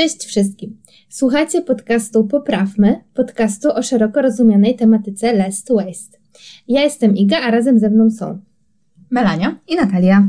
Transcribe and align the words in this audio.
Cześć 0.00 0.26
wszystkim. 0.26 0.76
Słuchacie 1.08 1.62
podcastu 1.62 2.24
Poprawmy, 2.24 3.04
podcastu 3.14 3.72
o 3.72 3.82
szeroko 3.82 4.22
rozumianej 4.22 4.76
tematyce 4.76 5.32
Less 5.32 5.64
to 5.64 5.74
Waste. 5.74 6.18
Ja 6.68 6.82
jestem 6.82 7.16
Iga, 7.16 7.40
a 7.40 7.50
razem 7.50 7.78
ze 7.78 7.90
mną 7.90 8.10
są 8.10 8.40
Melania 9.10 9.58
i 9.68 9.76
Natalia. 9.76 10.28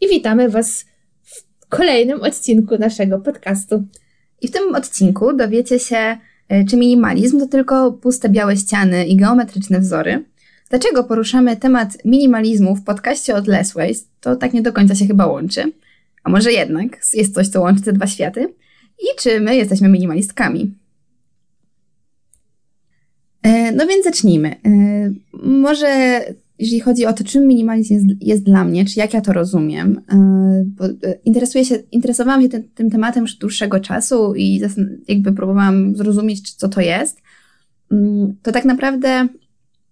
I 0.00 0.08
witamy 0.08 0.48
Was 0.48 0.84
w 1.22 1.66
kolejnym 1.68 2.22
odcinku 2.22 2.78
naszego 2.78 3.18
podcastu. 3.18 3.84
I 4.40 4.48
w 4.48 4.50
tym 4.50 4.74
odcinku 4.74 5.36
dowiecie 5.36 5.78
się, 5.78 6.18
e, 6.48 6.64
czy 6.64 6.76
minimalizm 6.76 7.38
to 7.40 7.46
tylko 7.46 7.92
puste 7.92 8.28
białe 8.28 8.56
ściany 8.56 9.06
i 9.06 9.16
geometryczne 9.16 9.80
wzory. 9.80 10.24
Dlaczego 10.70 11.04
poruszamy 11.04 11.56
temat 11.56 12.04
minimalizmu 12.04 12.76
w 12.76 12.84
podcaście 12.84 13.34
od 13.34 13.46
Less 13.46 13.72
Waste? 13.72 14.08
To 14.20 14.36
tak 14.36 14.52
nie 14.52 14.62
do 14.62 14.72
końca 14.72 14.94
się 14.94 15.06
chyba 15.06 15.26
łączy. 15.26 15.72
A 16.22 16.30
może 16.30 16.52
jednak 16.52 17.00
jest 17.14 17.34
coś, 17.34 17.48
co 17.48 17.60
łączy 17.60 17.82
te 17.82 17.92
dwa 17.92 18.06
światy? 18.06 18.54
I 18.98 19.06
czy 19.18 19.40
my 19.40 19.56
jesteśmy 19.56 19.88
minimalistkami? 19.88 20.74
E, 23.42 23.72
no 23.72 23.86
więc 23.86 24.04
zacznijmy. 24.04 24.48
E, 24.66 25.12
może 25.42 26.20
jeżeli 26.58 26.80
chodzi 26.80 27.06
o 27.06 27.12
to, 27.12 27.24
czym 27.24 27.46
minimalizm 27.46 27.94
jest, 27.94 28.06
jest 28.20 28.42
dla 28.42 28.64
mnie, 28.64 28.84
czy 28.84 29.00
jak 29.00 29.14
ja 29.14 29.20
to 29.20 29.32
rozumiem, 29.32 30.00
e, 30.12 30.64
bo 30.66 30.84
interesuję 31.24 31.64
się, 31.64 31.74
interesowałam 31.92 32.42
się 32.42 32.48
tym, 32.48 32.68
tym 32.74 32.90
tematem 32.90 33.22
już 33.22 33.34
dłuższego 33.34 33.80
czasu 33.80 34.34
i 34.34 34.60
jakby 35.08 35.32
próbowałam 35.32 35.96
zrozumieć, 35.96 36.54
co 36.54 36.68
to 36.68 36.80
jest, 36.80 37.22
mm, 37.92 38.36
to 38.42 38.52
tak 38.52 38.64
naprawdę 38.64 39.28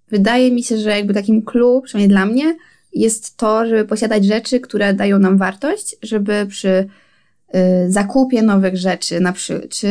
wydaje 0.09 0.53
mi 0.53 0.63
się, 0.63 0.79
że 0.79 0.91
jakby 0.91 1.15
takim 1.15 1.43
clue, 1.43 1.83
przynajmniej 1.85 2.09
dla 2.09 2.27
mnie, 2.27 2.57
jest 2.93 3.37
to, 3.37 3.67
żeby 3.67 3.85
posiadać 3.85 4.25
rzeczy, 4.25 4.61
które 4.61 4.95
dają 4.95 5.19
nam 5.19 5.39
wartość, 5.39 5.97
żeby 6.03 6.47
przy 6.49 6.69
y, 6.69 7.93
zakupie 7.93 8.43
nowych 8.43 8.77
rzeczy, 8.77 9.21
na 9.21 9.33
przy, 9.33 9.69
czy 9.69 9.89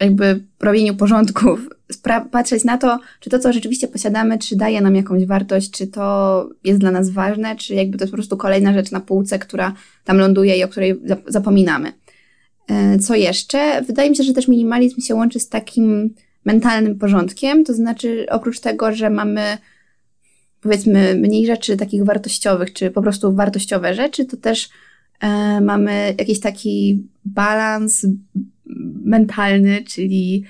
jakby 0.00 0.40
robieniu 0.60 0.94
porządków, 0.96 1.68
patrzeć 2.30 2.64
na 2.64 2.78
to, 2.78 2.98
czy 3.20 3.30
to, 3.30 3.38
co 3.38 3.52
rzeczywiście 3.52 3.88
posiadamy, 3.88 4.38
czy 4.38 4.56
daje 4.56 4.80
nam 4.80 4.96
jakąś 4.96 5.26
wartość, 5.26 5.70
czy 5.70 5.86
to 5.86 6.48
jest 6.64 6.80
dla 6.80 6.90
nas 6.90 7.10
ważne, 7.10 7.56
czy 7.56 7.74
jakby 7.74 7.98
to 7.98 8.04
jest 8.04 8.12
po 8.12 8.16
prostu 8.16 8.36
kolejna 8.36 8.72
rzecz 8.72 8.90
na 8.90 9.00
półce, 9.00 9.38
która 9.38 9.74
tam 10.04 10.18
ląduje 10.18 10.56
i 10.56 10.64
o 10.64 10.68
której 10.68 11.00
zapominamy. 11.26 11.92
E, 12.68 12.98
co 12.98 13.14
jeszcze? 13.14 13.82
Wydaje 13.82 14.10
mi 14.10 14.16
się, 14.16 14.22
że 14.22 14.32
też 14.32 14.48
minimalizm 14.48 15.00
się 15.00 15.14
łączy 15.14 15.40
z 15.40 15.48
takim 15.48 16.14
mentalnym 16.44 16.98
porządkiem, 16.98 17.64
to 17.64 17.74
znaczy 17.74 18.26
oprócz 18.30 18.60
tego, 18.60 18.92
że 18.92 19.10
mamy 19.10 19.58
powiedzmy 20.62 21.14
mniej 21.14 21.46
rzeczy 21.46 21.76
takich 21.76 22.04
wartościowych, 22.04 22.72
czy 22.72 22.90
po 22.90 23.02
prostu 23.02 23.34
wartościowe 23.34 23.94
rzeczy, 23.94 24.24
to 24.24 24.36
też 24.36 24.68
e, 25.20 25.60
mamy 25.60 26.14
jakiś 26.18 26.40
taki 26.40 27.06
balans 27.24 28.06
mentalny, 29.04 29.84
czyli 29.84 30.44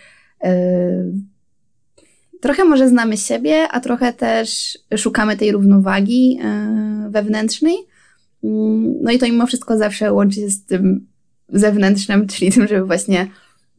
e, 0.45 1.05
trochę 2.41 2.65
może 2.65 2.89
znamy 2.89 3.17
siebie, 3.17 3.69
a 3.71 3.81
trochę 3.81 4.13
też 4.13 4.79
szukamy 4.97 5.37
tej 5.37 5.53
równowagi 5.53 6.39
e, 6.45 7.09
wewnętrznej. 7.11 7.77
No 9.03 9.13
i 9.13 9.19
to 9.19 9.27
mimo 9.27 9.47
wszystko 9.47 9.79
zawsze 9.79 10.13
łączy 10.13 10.41
się 10.41 10.51
z 10.51 10.65
tym 10.65 11.07
zewnętrznym, 11.49 12.27
czyli 12.27 12.53
tym, 12.53 12.69
żeby 12.69 12.85
właśnie 12.85 13.29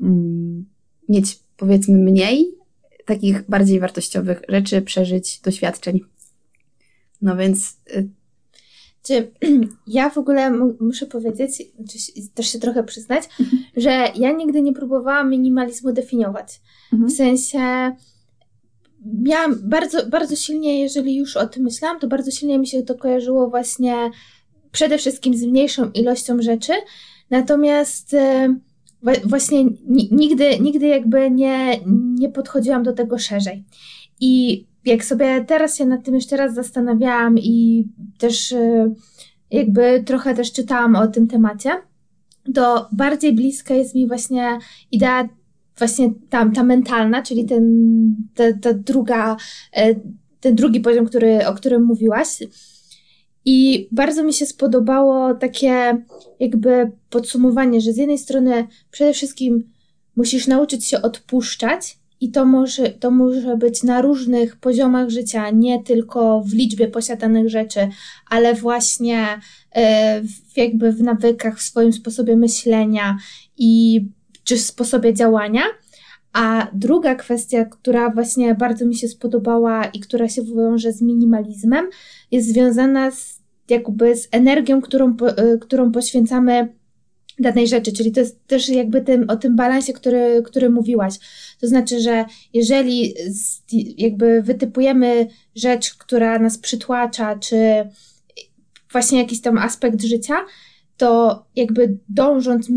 mm, 0.02 0.66
mieć 1.09 1.39
powiedzmy 1.58 1.98
mniej 1.98 2.64
takich 3.06 3.50
bardziej 3.50 3.80
wartościowych 3.80 4.42
rzeczy, 4.50 4.81
przeżyć, 4.81 5.39
doświadczeń. 5.39 6.00
No 7.23 7.35
więc. 7.35 7.77
Y, 7.95 8.09
czy 9.03 9.31
ja 9.88 10.09
w 10.09 10.17
ogóle 10.17 10.52
muszę 10.79 11.05
powiedzieć, 11.05 11.57
czy 11.89 11.97
też 12.33 12.47
się 12.47 12.59
trochę 12.59 12.83
przyznać, 12.83 13.23
mhm. 13.39 13.64
że 13.77 14.11
ja 14.15 14.31
nigdy 14.31 14.61
nie 14.61 14.73
próbowałam 14.73 15.30
minimalizmu 15.30 15.93
definiować. 15.93 16.61
Mhm. 16.93 17.09
W 17.09 17.14
sensie 17.14 17.92
miałam 19.05 19.70
bardzo, 19.70 20.05
bardzo 20.09 20.36
silnie, 20.36 20.80
jeżeli 20.80 21.15
już 21.15 21.37
o 21.37 21.48
tym 21.48 21.64
myślałam, 21.64 21.99
to 21.99 22.08
bardzo 22.08 22.31
silnie 22.31 22.59
mi 22.59 22.67
się 22.67 22.83
to 22.83 22.95
kojarzyło 22.95 23.49
właśnie 23.49 23.95
przede 24.71 24.98
wszystkim 24.98 25.37
z 25.37 25.43
mniejszą 25.43 25.92
ilością 25.92 26.42
rzeczy. 26.42 26.73
Natomiast 27.30 28.14
y, 28.14 28.19
właśnie 29.25 29.65
nigdy, 30.11 30.59
nigdy 30.59 30.87
jakby 30.87 31.31
nie, 31.31 31.80
nie 32.15 32.30
podchodziłam 32.30 32.83
do 32.83 32.93
tego 32.93 33.17
szerzej. 33.17 33.64
I 34.19 34.65
jak 34.86 35.05
sobie 35.05 35.45
teraz 35.48 35.77
się 35.77 35.86
nad 35.86 36.04
tym 36.04 36.16
jeszcze 36.16 36.38
raz 36.38 36.54
zastanawiałam 36.54 37.38
i 37.38 37.88
też 38.17 38.52
y, 38.52 38.92
jakby 39.52 40.04
trochę 40.05 40.33
też 40.33 40.52
czytałam 40.52 40.95
o 40.95 41.08
tym 41.08 41.27
temacie, 41.27 41.70
to 42.54 42.89
bardziej 42.92 43.33
bliska 43.33 43.73
jest 43.73 43.95
mi 43.95 44.08
właśnie 44.08 44.60
idea 44.92 45.30
właśnie 45.77 46.14
tam, 46.30 46.54
ta 46.54 46.64
mentalna, 46.64 47.22
czyli 47.22 47.45
ten, 47.45 47.66
ta, 48.36 48.43
ta 48.61 48.73
druga, 48.73 49.38
e, 49.73 49.95
ten 50.39 50.55
drugi 50.55 50.80
poziom, 50.80 51.05
który, 51.05 51.48
o 51.48 51.54
którym 51.54 51.83
mówiłaś. 51.83 52.27
I 53.45 53.88
bardzo 53.92 54.23
mi 54.23 54.33
się 54.33 54.45
spodobało 54.45 55.33
takie 55.33 56.04
jakby 56.39 56.92
podsumowanie, 57.10 57.82
że 57.82 57.93
z 57.93 57.98
jednej 57.98 58.17
strony 58.17 58.67
przede 58.92 59.14
wszystkim 59.14 59.72
musisz 60.16 60.48
nauczyć 60.48 60.86
się 60.86 61.02
odpuszczać, 61.02 61.98
i 62.21 62.31
to 62.31 62.45
może, 62.45 62.89
to 62.89 63.11
może 63.11 63.57
być 63.57 63.83
na 63.83 64.01
różnych 64.01 64.55
poziomach 64.55 65.09
życia, 65.09 65.49
nie 65.49 65.83
tylko 65.83 66.41
w 66.41 66.53
liczbie 66.53 66.87
posiadanych 66.87 67.49
rzeczy, 67.49 67.87
ale 68.29 68.53
właśnie 68.53 69.27
e, 69.71 70.21
w, 70.21 70.57
jakby 70.57 70.91
w 70.91 71.01
nawykach, 71.01 71.59
w 71.59 71.61
swoim 71.61 71.93
sposobie 71.93 72.35
myślenia 72.35 73.17
i 73.57 74.01
czy 74.43 74.57
sposobie 74.57 75.13
działania. 75.13 75.61
A 76.33 76.67
druga 76.73 77.15
kwestia, 77.15 77.65
która 77.65 78.09
właśnie 78.09 78.55
bardzo 78.55 78.85
mi 78.85 78.95
się 78.95 79.07
spodobała 79.07 79.85
i 79.85 79.99
która 79.99 80.30
się 80.30 80.43
wiąże 80.43 80.91
z 80.91 81.01
minimalizmem, 81.01 81.89
jest 82.31 82.47
związana 82.47 83.11
z 83.11 83.43
jakby 83.69 84.15
z 84.15 84.27
energią, 84.31 84.81
którą, 84.81 85.15
e, 85.37 85.57
którą 85.57 85.91
poświęcamy 85.91 86.73
danej 87.39 87.67
rzeczy, 87.67 87.94
czyli 87.94 88.11
to 88.11 88.20
jest 88.20 88.48
też 88.48 88.70
jakby 88.70 89.02
tym, 89.02 89.30
o 89.30 89.36
tym 89.36 89.55
balansie, 89.55 89.94
który, 89.94 90.44
który 90.45 90.70
mówiłaś. 90.70 91.14
To 91.60 91.67
znaczy, 91.67 91.99
że 91.99 92.26
jeżeli 92.54 93.14
jakby 93.98 94.42
wytypujemy 94.42 95.27
rzecz, 95.55 95.93
która 95.93 96.39
nas 96.39 96.58
przytłacza, 96.58 97.36
czy 97.36 97.58
właśnie 98.92 99.20
jakiś 99.20 99.42
tam 99.42 99.58
aspekt 99.58 100.04
życia, 100.04 100.36
to 100.98 101.43
jakby 101.55 101.98
dążąc, 102.10 102.70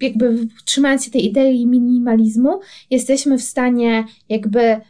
jakby 0.00 0.48
trzymając 0.64 1.04
się 1.04 1.10
tej 1.10 1.26
idei 1.26 1.66
minimalizmu, 1.66 2.60
jesteśmy 2.90 3.38
w 3.38 3.42
stanie 3.42 4.04
jakby 4.28 4.80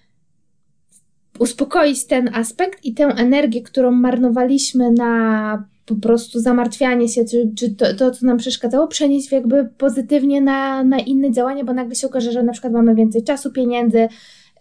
uspokoić 1.38 2.06
ten 2.06 2.34
aspekt 2.34 2.84
i 2.84 2.94
tę 2.94 3.04
energię, 3.04 3.62
którą 3.62 3.90
marnowaliśmy 3.90 4.92
na 4.92 5.64
po 5.94 6.00
prostu 6.00 6.40
zamartwianie 6.40 7.08
się, 7.08 7.24
czy, 7.24 7.50
czy 7.56 7.74
to, 7.74 7.94
to, 7.94 8.10
co 8.10 8.26
nam 8.26 8.38
przeszkadzało, 8.38 8.88
przenieść 8.88 9.32
jakby 9.32 9.64
pozytywnie 9.78 10.40
na, 10.40 10.84
na 10.84 10.98
inne 10.98 11.32
działania, 11.32 11.64
bo 11.64 11.72
nagle 11.72 11.94
się 11.94 12.06
okaże, 12.06 12.32
że 12.32 12.42
na 12.42 12.52
przykład 12.52 12.72
mamy 12.72 12.94
więcej 12.94 13.24
czasu, 13.24 13.52
pieniędzy, 13.52 14.08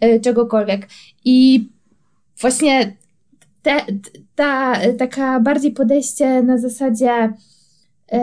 yy, 0.01 0.19
czegokolwiek. 0.19 0.87
I 1.25 1.67
właśnie 2.41 2.97
te, 3.61 3.85
ta 4.35 4.75
taka 4.97 5.39
bardziej 5.39 5.71
podejście 5.71 6.43
na 6.43 6.57
zasadzie 6.57 7.33
yy, 8.11 8.19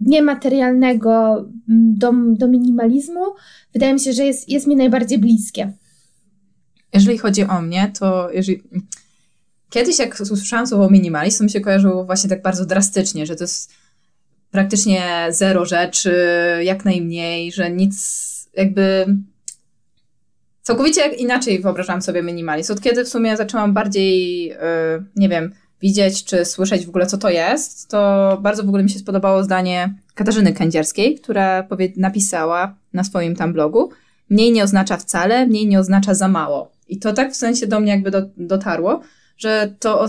niematerialnego 0.00 1.44
do, 1.68 2.12
do 2.12 2.48
minimalizmu, 2.48 3.20
wydaje 3.72 3.92
mi 3.92 4.00
się, 4.00 4.12
że 4.12 4.24
jest, 4.24 4.48
jest 4.48 4.66
mi 4.66 4.76
najbardziej 4.76 5.18
bliskie. 5.18 5.72
Jeżeli 6.94 7.18
chodzi 7.18 7.44
o 7.44 7.62
mnie, 7.62 7.92
to 7.98 8.30
jeżeli 8.30 8.62
Kiedyś 9.76 9.98
jak 9.98 10.20
usłyszałam 10.20 10.66
słowo 10.66 10.90
minimalizm, 10.90 11.38
to 11.38 11.44
mi 11.44 11.50
się 11.50 11.60
kojarzyło 11.60 12.04
właśnie 12.04 12.30
tak 12.30 12.42
bardzo 12.42 12.66
drastycznie, 12.66 13.26
że 13.26 13.36
to 13.36 13.44
jest 13.44 13.72
praktycznie 14.50 15.26
zero 15.30 15.64
rzeczy, 15.64 16.14
jak 16.62 16.84
najmniej, 16.84 17.52
że 17.52 17.70
nic 17.70 17.96
jakby... 18.54 19.06
Całkowicie 20.62 21.08
inaczej 21.08 21.60
wyobrażałam 21.60 22.02
sobie 22.02 22.22
minimalizm. 22.22 22.72
Od 22.72 22.80
kiedy 22.80 23.04
w 23.04 23.08
sumie 23.08 23.36
zaczęłam 23.36 23.74
bardziej, 23.74 24.44
yy, 24.46 24.56
nie 25.16 25.28
wiem, 25.28 25.52
widzieć 25.82 26.24
czy 26.24 26.44
słyszeć 26.44 26.86
w 26.86 26.88
ogóle, 26.88 27.06
co 27.06 27.18
to 27.18 27.30
jest, 27.30 27.88
to 27.88 28.38
bardzo 28.42 28.62
w 28.64 28.68
ogóle 28.68 28.82
mi 28.82 28.90
się 28.90 28.98
spodobało 28.98 29.44
zdanie 29.44 29.94
Katarzyny 30.14 30.52
Kędzierskiej, 30.52 31.14
która 31.14 31.68
napisała 31.96 32.74
na 32.92 33.04
swoim 33.04 33.36
tam 33.36 33.52
blogu, 33.52 33.90
mniej 34.30 34.52
nie 34.52 34.64
oznacza 34.64 34.96
wcale, 34.96 35.46
mniej 35.46 35.66
nie 35.66 35.78
oznacza 35.80 36.14
za 36.14 36.28
mało. 36.28 36.72
I 36.88 36.98
to 36.98 37.12
tak 37.12 37.32
w 37.32 37.36
sensie 37.36 37.66
do 37.66 37.80
mnie 37.80 37.92
jakby 37.92 38.10
do, 38.10 38.22
dotarło, 38.36 39.02
że 39.36 39.74
to, 39.78 40.06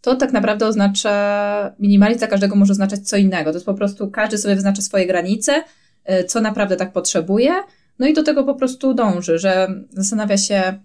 to 0.00 0.16
tak 0.16 0.32
naprawdę 0.32 0.66
oznacza, 0.66 1.74
minimalizm 1.78 2.18
dla 2.18 2.28
każdego 2.28 2.56
może 2.56 2.72
oznaczać 2.72 3.00
co 3.00 3.16
innego. 3.16 3.50
To 3.50 3.56
jest 3.56 3.66
po 3.66 3.74
prostu, 3.74 4.10
każdy 4.10 4.38
sobie 4.38 4.54
wyznacza 4.54 4.82
swoje 4.82 5.06
granice, 5.06 5.64
y, 6.10 6.24
co 6.24 6.40
naprawdę 6.40 6.76
tak 6.76 6.92
potrzebuje, 6.92 7.52
no 7.98 8.06
i 8.06 8.14
do 8.14 8.22
tego 8.22 8.44
po 8.44 8.54
prostu 8.54 8.94
dąży, 8.94 9.38
że 9.38 9.68
zastanawia 9.90 10.36
się, 10.36 10.78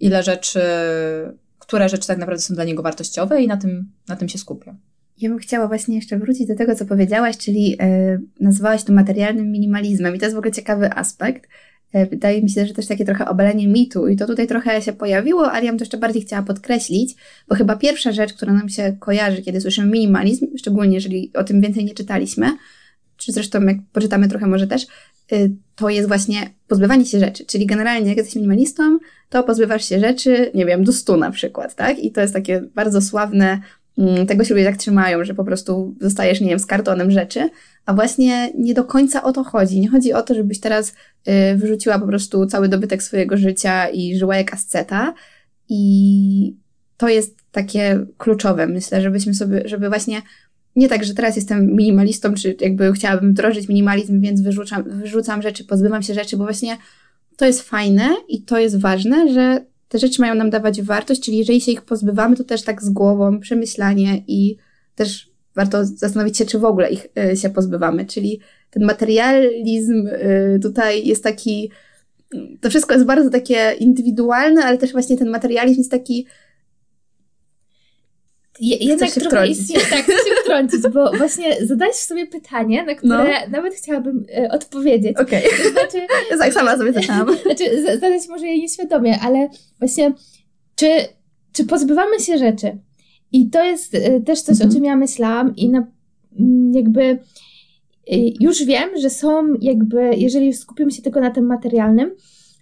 ile 0.00 0.22
rzeczy, 0.22 0.60
które 1.58 1.88
rzeczy 1.88 2.06
tak 2.06 2.18
naprawdę 2.18 2.42
są 2.42 2.54
dla 2.54 2.64
niego 2.64 2.82
wartościowe 2.82 3.42
i 3.42 3.48
na 3.48 3.56
tym, 3.56 3.92
na 4.08 4.16
tym 4.16 4.28
się 4.28 4.38
skupia. 4.38 4.74
Ja 5.18 5.28
bym 5.28 5.38
chciała 5.38 5.68
właśnie 5.68 5.96
jeszcze 5.96 6.18
wrócić 6.18 6.46
do 6.46 6.54
tego, 6.54 6.74
co 6.74 6.84
powiedziałaś, 6.84 7.36
czyli 7.38 7.70
yy, 7.70 7.76
nazywałaś 8.40 8.84
to 8.84 8.92
materialnym 8.92 9.52
minimalizmem 9.52 10.16
i 10.16 10.18
to 10.18 10.24
jest 10.24 10.34
w 10.34 10.38
ogóle 10.38 10.52
ciekawy 10.52 10.94
aspekt. 10.94 11.48
Yy, 11.94 12.06
wydaje 12.06 12.42
mi 12.42 12.50
się, 12.50 12.66
że 12.66 12.74
też 12.74 12.86
takie 12.86 13.04
trochę 13.04 13.28
obalenie 13.28 13.68
mitu 13.68 14.08
i 14.08 14.16
to 14.16 14.26
tutaj 14.26 14.46
trochę 14.46 14.82
się 14.82 14.92
pojawiło, 14.92 15.52
ale 15.52 15.64
ja 15.64 15.70
bym 15.70 15.78
to 15.78 15.82
jeszcze 15.82 15.98
bardziej 15.98 16.22
chciała 16.22 16.42
podkreślić, 16.42 17.14
bo 17.48 17.54
chyba 17.54 17.76
pierwsza 17.76 18.12
rzecz, 18.12 18.32
która 18.32 18.52
nam 18.52 18.68
się 18.68 18.96
kojarzy, 19.00 19.42
kiedy 19.42 19.60
słyszymy 19.60 19.90
minimalizm, 19.90 20.46
szczególnie 20.58 20.94
jeżeli 20.94 21.30
o 21.34 21.44
tym 21.44 21.60
więcej 21.60 21.84
nie 21.84 21.94
czytaliśmy, 21.94 22.46
czy 23.16 23.32
zresztą 23.32 23.62
jak 23.62 23.76
poczytamy 23.92 24.28
trochę 24.28 24.46
może 24.46 24.66
też, 24.66 24.86
yy, 25.30 25.50
to 25.76 25.88
jest 25.88 26.08
właśnie 26.08 26.50
pozbywanie 26.68 27.06
się 27.06 27.20
rzeczy. 27.20 27.44
Czyli 27.44 27.66
generalnie 27.66 28.08
jak 28.08 28.16
jesteś 28.16 28.36
minimalistą, 28.36 28.98
to 29.28 29.42
pozbywasz 29.42 29.88
się 29.88 30.00
rzeczy, 30.00 30.50
nie 30.54 30.66
wiem, 30.66 30.84
do 30.84 30.92
stu 30.92 31.16
na 31.16 31.30
przykład, 31.30 31.74
tak? 31.74 31.98
I 31.98 32.12
to 32.12 32.20
jest 32.20 32.34
takie 32.34 32.60
bardzo 32.74 33.00
sławne 33.00 33.60
tego 34.28 34.44
się 34.44 34.54
ludzie 34.54 34.66
tak 34.66 34.76
trzymają, 34.76 35.24
że 35.24 35.34
po 35.34 35.44
prostu 35.44 35.94
zostajesz, 36.00 36.40
nie 36.40 36.48
wiem, 36.48 36.58
z 36.58 36.66
kartonem 36.66 37.10
rzeczy, 37.10 37.50
a 37.86 37.94
właśnie 37.94 38.52
nie 38.58 38.74
do 38.74 38.84
końca 38.84 39.22
o 39.22 39.32
to 39.32 39.44
chodzi. 39.44 39.80
Nie 39.80 39.88
chodzi 39.88 40.12
o 40.12 40.22
to, 40.22 40.34
żebyś 40.34 40.60
teraz 40.60 40.94
y, 41.52 41.56
wyrzuciła 41.56 41.98
po 41.98 42.06
prostu 42.06 42.46
cały 42.46 42.68
dobytek 42.68 43.02
swojego 43.02 43.36
życia 43.36 43.88
i 43.88 44.18
żyła 44.18 44.36
jak 44.36 44.54
asceta 44.54 45.14
i 45.68 46.56
to 46.96 47.08
jest 47.08 47.36
takie 47.52 48.06
kluczowe, 48.18 48.66
myślę, 48.66 49.02
żebyśmy 49.02 49.34
sobie, 49.34 49.62
żeby 49.64 49.88
właśnie 49.88 50.22
nie 50.76 50.88
tak, 50.88 51.04
że 51.04 51.14
teraz 51.14 51.36
jestem 51.36 51.66
minimalistą, 51.66 52.34
czy 52.34 52.56
jakby 52.60 52.92
chciałabym 52.92 53.30
wdrożyć 53.32 53.68
minimalizm, 53.68 54.20
więc 54.20 54.40
wyrzucam, 54.40 54.84
wyrzucam 54.86 55.42
rzeczy, 55.42 55.64
pozbywam 55.64 56.02
się 56.02 56.14
rzeczy, 56.14 56.36
bo 56.36 56.44
właśnie 56.44 56.76
to 57.36 57.46
jest 57.46 57.62
fajne 57.62 58.08
i 58.28 58.42
to 58.42 58.58
jest 58.58 58.80
ważne, 58.80 59.32
że 59.32 59.64
te 59.94 59.98
rzeczy 59.98 60.20
mają 60.20 60.34
nam 60.34 60.50
dawać 60.50 60.82
wartość, 60.82 61.20
czyli 61.20 61.36
jeżeli 61.36 61.60
się 61.60 61.72
ich 61.72 61.82
pozbywamy, 61.82 62.36
to 62.36 62.44
też 62.44 62.62
tak 62.62 62.82
z 62.82 62.90
głową, 62.90 63.40
przemyślanie 63.40 64.22
i 64.26 64.56
też 64.94 65.30
warto 65.54 65.84
zastanowić 65.84 66.38
się, 66.38 66.44
czy 66.44 66.58
w 66.58 66.64
ogóle 66.64 66.90
ich 66.90 67.06
y, 67.32 67.36
się 67.36 67.50
pozbywamy. 67.50 68.06
Czyli 68.06 68.40
ten 68.70 68.84
materializm 68.84 70.06
y, 70.06 70.58
tutaj 70.62 71.06
jest 71.06 71.24
taki, 71.24 71.70
to 72.60 72.70
wszystko 72.70 72.94
jest 72.94 73.06
bardzo 73.06 73.30
takie 73.30 73.72
indywidualne, 73.78 74.64
ale 74.64 74.78
też 74.78 74.92
właśnie 74.92 75.16
ten 75.16 75.28
materializm 75.28 75.80
jest 75.80 75.90
taki 75.90 76.26
je, 78.60 78.76
jednak 78.76 79.10
się 79.10 79.20
trochę 79.20 79.48
istnieje, 79.48 79.86
tak, 79.90 80.02
chcę 80.02 80.12
się 80.12 80.34
wtrącić, 80.42 80.80
bo 80.94 81.12
właśnie 81.16 81.66
zadałeś 81.66 81.96
sobie 81.96 82.26
pytanie, 82.26 82.84
na 82.84 82.94
które 82.94 83.24
no. 83.24 83.48
nawet 83.50 83.74
chciałabym 83.74 84.26
e, 84.36 84.48
odpowiedzieć. 84.48 85.16
Okej. 85.16 85.46
Okay. 85.46 85.58
To 85.58 85.70
znaczy, 85.70 86.06
tak 86.38 86.52
sama 86.52 86.78
sobie 86.78 86.92
zaczęłam. 87.02 87.36
Znaczy, 87.42 87.82
zadać 87.82 88.28
może 88.28 88.46
jej 88.46 88.60
nieświadomie, 88.60 89.20
ale 89.20 89.48
właśnie, 89.78 90.12
czy, 90.76 90.88
czy 91.52 91.64
pozbywamy 91.64 92.20
się 92.20 92.38
rzeczy? 92.38 92.78
I 93.32 93.50
to 93.50 93.64
jest 93.64 93.94
e, 93.94 94.20
też 94.20 94.40
coś, 94.40 94.54
mhm. 94.54 94.70
o 94.70 94.74
czym 94.74 94.84
ja 94.84 94.96
myślałam 94.96 95.56
i 95.56 95.68
na, 95.68 95.86
jakby 96.72 97.02
e, 97.02 97.18
już 98.40 98.64
wiem, 98.64 98.90
że 99.00 99.10
są 99.10 99.54
jakby, 99.60 100.10
jeżeli 100.16 100.52
skupimy 100.52 100.90
się 100.90 101.02
tylko 101.02 101.20
na 101.20 101.30
tym 101.30 101.46
materialnym, 101.46 102.10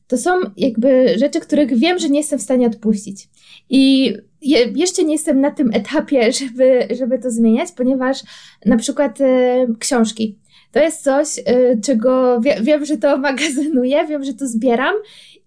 to 0.07 0.19
są 0.19 0.31
jakby 0.57 1.19
rzeczy, 1.19 1.41
których 1.41 1.79
wiem, 1.79 1.99
że 1.99 2.09
nie 2.09 2.19
jestem 2.19 2.39
w 2.39 2.43
stanie 2.43 2.67
odpuścić. 2.67 3.29
I 3.71 4.15
je, 4.43 4.73
jeszcze 4.77 5.05
nie 5.05 5.13
jestem 5.13 5.41
na 5.41 5.51
tym 5.51 5.71
etapie, 5.73 6.33
żeby, 6.41 6.89
żeby 6.97 7.19
to 7.19 7.31
zmieniać, 7.31 7.73
ponieważ 7.73 8.23
na 8.67 8.77
przykład 8.77 9.21
e, 9.21 9.67
książki. 9.79 10.39
To 10.73 10.81
jest 10.81 11.03
coś, 11.03 11.29
e, 11.39 11.81
czego 11.81 12.41
wie, 12.41 12.57
wiem, 12.63 12.85
że 12.85 12.97
to 12.97 13.19
magazynuję, 13.29 14.07
wiem, 14.07 14.25
że 14.25 14.35
to 14.35 14.47
zbieram 14.47 14.95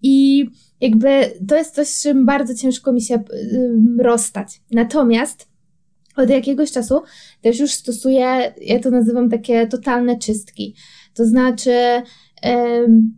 i 0.01 0.45
jakby 0.81 1.31
to 1.47 1.55
jest 1.55 1.75
coś, 1.75 1.87
z 1.87 2.03
czym 2.03 2.25
bardzo 2.25 2.55
ciężko 2.55 2.93
mi 2.93 3.01
się 3.01 3.15
e, 3.15 3.23
rozstać. 3.99 4.61
Natomiast 4.71 5.47
od 6.15 6.29
jakiegoś 6.29 6.71
czasu 6.71 7.01
też 7.41 7.59
już 7.59 7.71
stosuję, 7.71 8.53
ja 8.61 8.79
to 8.79 8.91
nazywam 8.91 9.29
takie 9.29 9.67
totalne 9.67 10.19
czystki. 10.19 10.75
To 11.13 11.25
znaczy, 11.25 12.01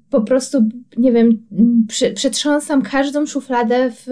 po 0.10 0.22
prostu, 0.22 0.70
nie 0.98 1.12
wiem, 1.12 1.48
przetrząsam 2.16 2.82
każdą 2.82 3.26
szufladę 3.26 3.92
w, 3.92 4.06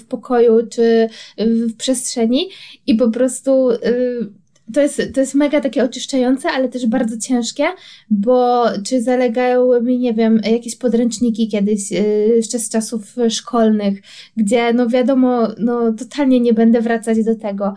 w 0.00 0.04
pokoju 0.04 0.66
czy 0.70 1.08
w 1.38 1.76
przestrzeni 1.76 2.48
i 2.86 2.94
po 2.94 3.10
prostu 3.10 3.70
y, 3.70 4.40
to 4.74 4.80
jest, 4.80 5.02
to 5.14 5.20
jest 5.20 5.34
mega 5.34 5.60
takie 5.60 5.84
oczyszczające, 5.84 6.48
ale 6.50 6.68
też 6.68 6.86
bardzo 6.86 7.18
ciężkie, 7.18 7.64
bo 8.10 8.64
czy 8.86 9.02
zalegają 9.02 9.82
mi, 9.82 9.98
nie 9.98 10.14
wiem, 10.14 10.40
jakieś 10.44 10.76
podręczniki 10.76 11.48
kiedyś, 11.48 11.92
y, 11.92 11.96
jeszcze 12.36 12.58
z 12.58 12.68
czasów 12.68 13.16
szkolnych, 13.28 14.00
gdzie 14.36 14.72
no 14.72 14.88
wiadomo, 14.88 15.48
no 15.58 15.92
totalnie 15.92 16.40
nie 16.40 16.54
będę 16.54 16.80
wracać 16.80 17.24
do 17.24 17.36
tego. 17.36 17.74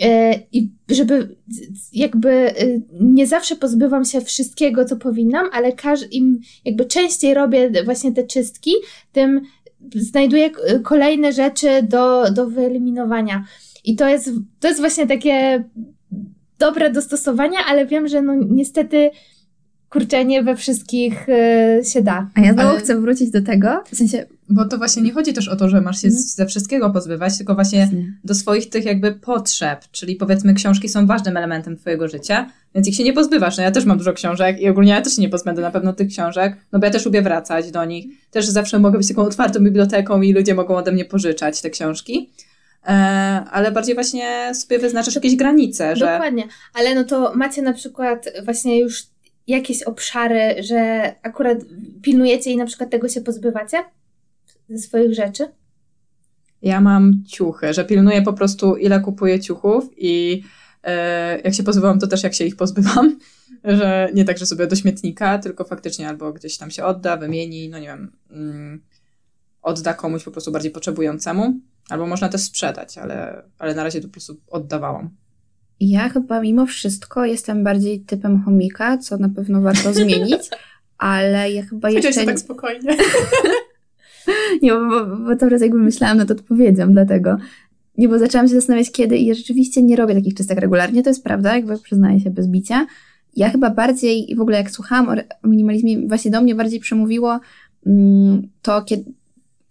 E, 0.00 0.34
I 0.52 0.70
żeby 0.88 1.36
jakby 1.92 2.30
e, 2.30 2.54
nie 3.00 3.26
zawsze 3.26 3.56
pozbywam 3.56 4.04
się 4.04 4.20
wszystkiego, 4.20 4.84
co 4.84 4.96
powinnam, 4.96 5.46
ale 5.52 5.72
każ, 5.72 6.00
im 6.10 6.40
jakby 6.64 6.84
częściej 6.84 7.34
robię 7.34 7.70
właśnie 7.84 8.12
te 8.12 8.24
czystki, 8.24 8.72
tym 9.12 9.40
znajduję 9.94 10.50
kolejne 10.82 11.32
rzeczy 11.32 11.82
do, 11.82 12.30
do 12.30 12.50
wyeliminowania. 12.50 13.44
I 13.84 13.96
to 13.96 14.08
jest, 14.08 14.30
to 14.60 14.68
jest 14.68 14.80
właśnie 14.80 15.06
takie 15.06 15.64
dobre 16.58 16.90
dostosowanie, 16.90 17.58
ale 17.68 17.86
wiem, 17.86 18.08
że 18.08 18.22
no 18.22 18.34
niestety 18.50 19.10
kurczę, 19.90 20.24
nie 20.24 20.42
we 20.42 20.56
wszystkich 20.56 21.28
y, 21.28 21.84
się 21.84 22.02
da. 22.02 22.30
A 22.34 22.40
ja 22.40 22.52
znowu 22.52 22.68
ale... 22.68 22.80
chcę 22.80 23.00
wrócić 23.00 23.30
do 23.30 23.42
tego, 23.42 23.82
w 23.92 23.96
sensie... 23.96 24.26
Bo 24.50 24.64
to 24.64 24.78
właśnie 24.78 25.02
nie 25.02 25.12
chodzi 25.12 25.32
też 25.32 25.48
o 25.48 25.56
to, 25.56 25.68
że 25.68 25.80
masz 25.80 26.00
się 26.00 26.08
mhm. 26.08 26.24
ze 26.24 26.46
wszystkiego 26.46 26.90
pozbywać, 26.90 27.38
tylko 27.38 27.54
właśnie 27.54 27.90
do 28.24 28.34
swoich 28.34 28.70
tych 28.70 28.84
jakby 28.84 29.12
potrzeb, 29.12 29.84
czyli 29.90 30.16
powiedzmy 30.16 30.54
książki 30.54 30.88
są 30.88 31.06
ważnym 31.06 31.36
elementem 31.36 31.76
twojego 31.76 32.08
życia, 32.08 32.50
więc 32.74 32.88
ich 32.88 32.94
się 32.94 33.04
nie 33.04 33.12
pozbywasz. 33.12 33.56
No 33.56 33.62
ja 33.62 33.70
też 33.70 33.84
mam 33.84 33.98
dużo 33.98 34.12
książek 34.12 34.60
i 34.60 34.68
ogólnie 34.68 34.92
ja 34.92 35.02
też 35.02 35.16
się 35.16 35.22
nie 35.22 35.28
pozbędę 35.28 35.62
na 35.62 35.70
pewno 35.70 35.92
tych 35.92 36.08
książek, 36.08 36.56
no 36.72 36.78
bo 36.78 36.86
ja 36.86 36.92
też 36.92 37.04
lubię 37.04 37.22
wracać 37.22 37.70
do 37.70 37.84
nich. 37.84 38.06
Też 38.30 38.46
zawsze 38.46 38.78
mogę 38.78 38.98
być 38.98 39.08
taką 39.08 39.22
otwartą 39.22 39.60
biblioteką 39.60 40.22
i 40.22 40.32
ludzie 40.32 40.54
mogą 40.54 40.76
ode 40.76 40.92
mnie 40.92 41.04
pożyczać 41.04 41.62
te 41.62 41.70
książki. 41.70 42.30
E, 42.86 42.90
ale 43.50 43.72
bardziej 43.72 43.94
właśnie 43.94 44.54
sobie 44.54 44.78
wyznaczasz 44.78 45.14
jakieś 45.14 45.36
granice, 45.36 45.96
że... 45.96 46.06
Dokładnie, 46.06 46.44
ale 46.74 46.94
no 46.94 47.04
to 47.04 47.32
macie 47.34 47.62
na 47.62 47.72
przykład 47.72 48.30
właśnie 48.44 48.80
już 48.80 49.02
jakieś 49.46 49.82
obszary, 49.82 50.62
że 50.62 51.12
akurat 51.22 51.58
pilnujecie 52.02 52.50
i 52.50 52.56
na 52.56 52.66
przykład 52.66 52.90
tego 52.90 53.08
się 53.08 53.20
pozbywacie 53.20 53.78
ze 54.70 54.78
swoich 54.78 55.14
rzeczy? 55.14 55.48
Ja 56.62 56.80
mam 56.80 57.24
ciuchy, 57.28 57.74
że 57.74 57.84
pilnuję 57.84 58.22
po 58.22 58.32
prostu 58.32 58.76
ile 58.76 59.00
kupuję 59.00 59.40
ciuchów 59.40 59.90
i 59.96 60.42
e, 60.82 61.40
jak 61.40 61.54
się 61.54 61.62
pozbywam, 61.62 61.98
to 61.98 62.06
też 62.06 62.22
jak 62.22 62.34
się 62.34 62.44
ich 62.44 62.56
pozbywam, 62.56 63.18
że 63.64 64.08
nie 64.14 64.24
tak, 64.24 64.38
że 64.38 64.46
sobie 64.46 64.66
do 64.66 64.76
śmietnika, 64.76 65.38
tylko 65.38 65.64
faktycznie 65.64 66.08
albo 66.08 66.32
gdzieś 66.32 66.56
tam 66.56 66.70
się 66.70 66.84
odda, 66.84 67.16
wymieni, 67.16 67.68
no 67.68 67.78
nie 67.78 67.86
wiem, 67.86 68.12
mm, 68.30 68.82
odda 69.62 69.94
komuś 69.94 70.24
po 70.24 70.30
prostu 70.30 70.52
bardziej 70.52 70.70
potrzebującemu, 70.70 71.60
albo 71.88 72.06
można 72.06 72.28
też 72.28 72.40
sprzedać, 72.40 72.98
ale, 72.98 73.42
ale 73.58 73.74
na 73.74 73.84
razie 73.84 74.00
to 74.00 74.06
po 74.06 74.12
prostu 74.12 74.40
oddawałam. 74.46 75.10
Ja 75.80 76.08
chyba 76.08 76.40
mimo 76.40 76.66
wszystko 76.66 77.24
jestem 77.24 77.64
bardziej 77.64 78.00
typem 78.00 78.42
chomika, 78.42 78.98
co 78.98 79.16
na 79.16 79.28
pewno 79.28 79.60
warto 79.60 79.92
zmienić, 79.92 80.50
ale 80.98 81.52
ja 81.52 81.62
chyba 81.62 81.90
jeszcze... 81.90 82.12
się 82.12 82.26
tak 82.26 82.40
spokojnie. 82.40 82.96
nie, 84.62 84.72
bo, 84.72 84.88
bo, 84.88 85.16
bo 85.16 85.36
teraz 85.36 85.62
jakby 85.62 85.78
myślałam 85.78 86.18
nad 86.18 86.30
odpowiedzią, 86.30 86.92
dlatego... 86.92 87.36
Nie, 87.98 88.08
bo 88.08 88.18
zaczęłam 88.18 88.48
się 88.48 88.54
zastanawiać 88.54 88.92
kiedy 88.92 89.16
i 89.16 89.26
ja 89.26 89.34
rzeczywiście 89.34 89.82
nie 89.82 89.96
robię 89.96 90.14
takich 90.14 90.34
czystek 90.34 90.58
regularnie, 90.58 91.02
to 91.02 91.10
jest 91.10 91.24
prawda, 91.24 91.56
jakby 91.56 91.78
przyznaję 91.78 92.20
się 92.20 92.30
bez 92.30 92.48
bicia. 92.48 92.86
Ja 93.36 93.50
chyba 93.50 93.70
bardziej, 93.70 94.34
w 94.36 94.40
ogóle 94.40 94.56
jak 94.56 94.70
słuchałam 94.70 95.18
o 95.42 95.48
minimalizmie, 95.48 96.08
właśnie 96.08 96.30
do 96.30 96.42
mnie 96.42 96.54
bardziej 96.54 96.80
przemówiło 96.80 97.40
mm, 97.86 98.42
to, 98.62 98.82
kiedy, 98.82 99.12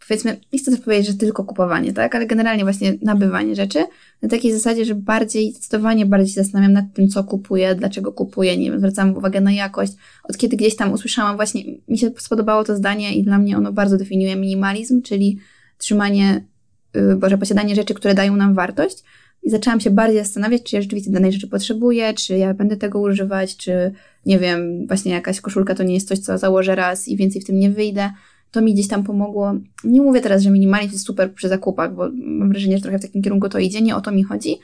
powiedzmy, 0.10 0.40
nie 0.54 0.60
chcę 0.60 0.78
powiedzieć, 0.78 1.08
że 1.08 1.14
tylko 1.14 1.44
kupowanie, 1.44 1.94
tak, 1.94 2.16
ale 2.16 2.26
generalnie 2.26 2.64
właśnie 2.64 2.94
nabywanie 3.02 3.56
rzeczy 3.56 3.86
na 4.22 4.30
takiej 4.30 4.54
zasadzie, 4.54 4.86
że 4.86 4.96
bardziej, 4.96 5.52
zdecydowanie 5.52 6.06
bardziej 6.06 6.34
się 6.34 6.44
zastanawiam 6.44 6.74
nad 6.74 6.86
tym, 6.94 7.08
co 7.08 7.24
kupuję, 7.24 7.76
dlaczego 7.76 8.12
kupuję, 8.12 8.58
nie 8.58 8.72
wiem, 8.72 8.80
zwracam 8.80 9.18
uwagę 9.18 9.42
na 9.42 9.52
jakość. 9.52 9.94
Od 10.24 10.38
kiedy 10.38 10.58
gdzieś 10.58 10.76
tam 10.76 10.94
usłyszałam 10.94 11.36
właśnie, 11.36 11.64
mi 11.88 11.98
się 11.98 12.12
spodobało 12.18 12.64
to 12.64 12.76
zdanie 12.76 13.16
i 13.16 13.24
dla 13.24 13.38
mnie 13.38 13.58
ono 13.58 13.74
bardzo 13.74 13.98
definiuje 13.98 14.36
minimalizm, 14.36 15.02
czyli 15.02 15.40
trzymanie, 15.78 16.46
yy, 16.94 17.16
boże, 17.16 17.38
posiadanie 17.38 17.76
rzeczy, 17.76 17.94
które 17.94 18.14
dają 18.14 18.36
nam 18.36 18.54
wartość. 18.54 19.04
I 19.44 19.50
zaczęłam 19.50 19.80
się 19.80 19.90
bardziej 19.90 20.20
zastanawiać, 20.20 20.64
czy 20.64 20.76
ja 20.76 20.82
rzeczywiście 20.82 21.12
danej 21.12 21.34
rzeczy 21.34 21.48
potrzebuję, 21.48 22.14
czy 22.14 22.38
ja 22.38 22.54
będę 22.54 22.78
tego 22.78 23.00
używać, 23.00 23.58
czy 23.58 23.92
nie 24.26 24.40
wiem, 24.40 24.88
właśnie 24.88 25.12
jakaś 25.12 25.42
koszulka 25.42 25.76
to 25.76 25.84
nie 25.84 25.94
jest 25.94 26.08
coś, 26.08 26.20
co 26.20 26.38
założę 26.38 26.76
raz 26.76 27.08
i 27.08 27.18
więcej 27.18 27.42
w 27.42 27.46
tym 27.46 27.60
nie 27.60 27.70
wyjdę 27.70 28.12
to 28.52 28.62
mi 28.62 28.74
gdzieś 28.74 28.88
tam 28.88 29.04
pomogło. 29.04 29.54
Nie 29.84 30.02
mówię 30.02 30.22
teraz, 30.22 30.42
że 30.42 30.52
minimalizm 30.52 30.94
jest 30.94 31.06
super 31.06 31.34
przy 31.34 31.50
zakupach, 31.50 31.96
bo 31.96 32.10
mam 32.14 32.50
wrażenie, 32.50 32.78
że 32.78 32.84
trochę 32.84 33.00
w 33.00 33.02
takim 33.02 33.22
kierunku 33.22 33.50
to 33.50 33.60
idzie, 33.60 33.82
nie 33.82 33.96
o 33.96 34.02
to 34.02 34.12
mi 34.12 34.24
chodzi, 34.24 34.58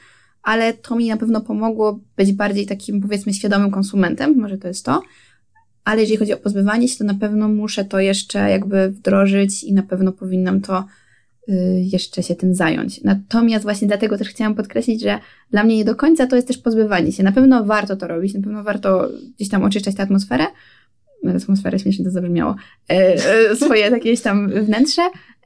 ale 0.44 0.74
to 0.74 0.96
mi 0.96 1.08
na 1.08 1.18
pewno 1.18 1.42
pomogło 1.42 2.00
być 2.18 2.34
bardziej 2.34 2.66
takim, 2.66 3.02
powiedzmy, 3.02 3.34
świadomym 3.34 3.72
konsumentem, 3.72 4.38
może 4.38 4.58
to 4.58 4.68
jest 4.68 4.86
to. 4.86 5.02
Ale 5.84 6.02
jeżeli 6.02 6.18
chodzi 6.18 6.34
o 6.34 6.38
pozbywanie 6.38 6.88
się, 6.88 6.98
to 6.98 7.04
na 7.04 7.14
pewno 7.14 7.48
muszę 7.48 7.86
to 7.86 8.00
jeszcze 8.00 8.50
jakby 8.50 8.90
wdrożyć 8.90 9.64
i 9.64 9.74
na 9.74 9.84
pewno 9.84 10.12
powinnam 10.12 10.62
to 10.62 10.86
y, 11.50 11.54
jeszcze 11.82 12.24
się 12.24 12.36
tym 12.36 12.56
zająć. 12.56 13.04
Natomiast 13.04 13.64
właśnie 13.64 13.88
dlatego 13.88 14.18
też 14.18 14.28
chciałam 14.28 14.56
podkreślić, 14.56 15.02
że 15.02 15.20
dla 15.52 15.64
mnie 15.64 15.76
nie 15.76 15.86
do 15.86 15.96
końca 15.96 16.28
to 16.28 16.36
jest 16.36 16.48
też 16.48 16.58
pozbywanie 16.58 17.12
się. 17.12 17.24
Na 17.24 17.32
pewno 17.32 17.66
warto 17.66 17.96
to 17.96 18.08
robić, 18.08 18.34
na 18.34 18.42
pewno 18.42 18.64
warto 18.64 19.10
gdzieś 19.36 19.50
tam 19.50 19.64
oczyszczać 19.64 19.96
tę 19.96 20.04
atmosferę, 20.04 20.46
atmosferę 21.32 21.80
śmiesznie 21.80 22.06
to 22.06 22.12
zabrzmiało, 22.12 22.56
e, 22.90 23.16
e, 23.52 23.56
swoje 23.56 23.82
jakieś 23.92 24.22
tam 24.22 24.50
wnętrze, 24.50 25.02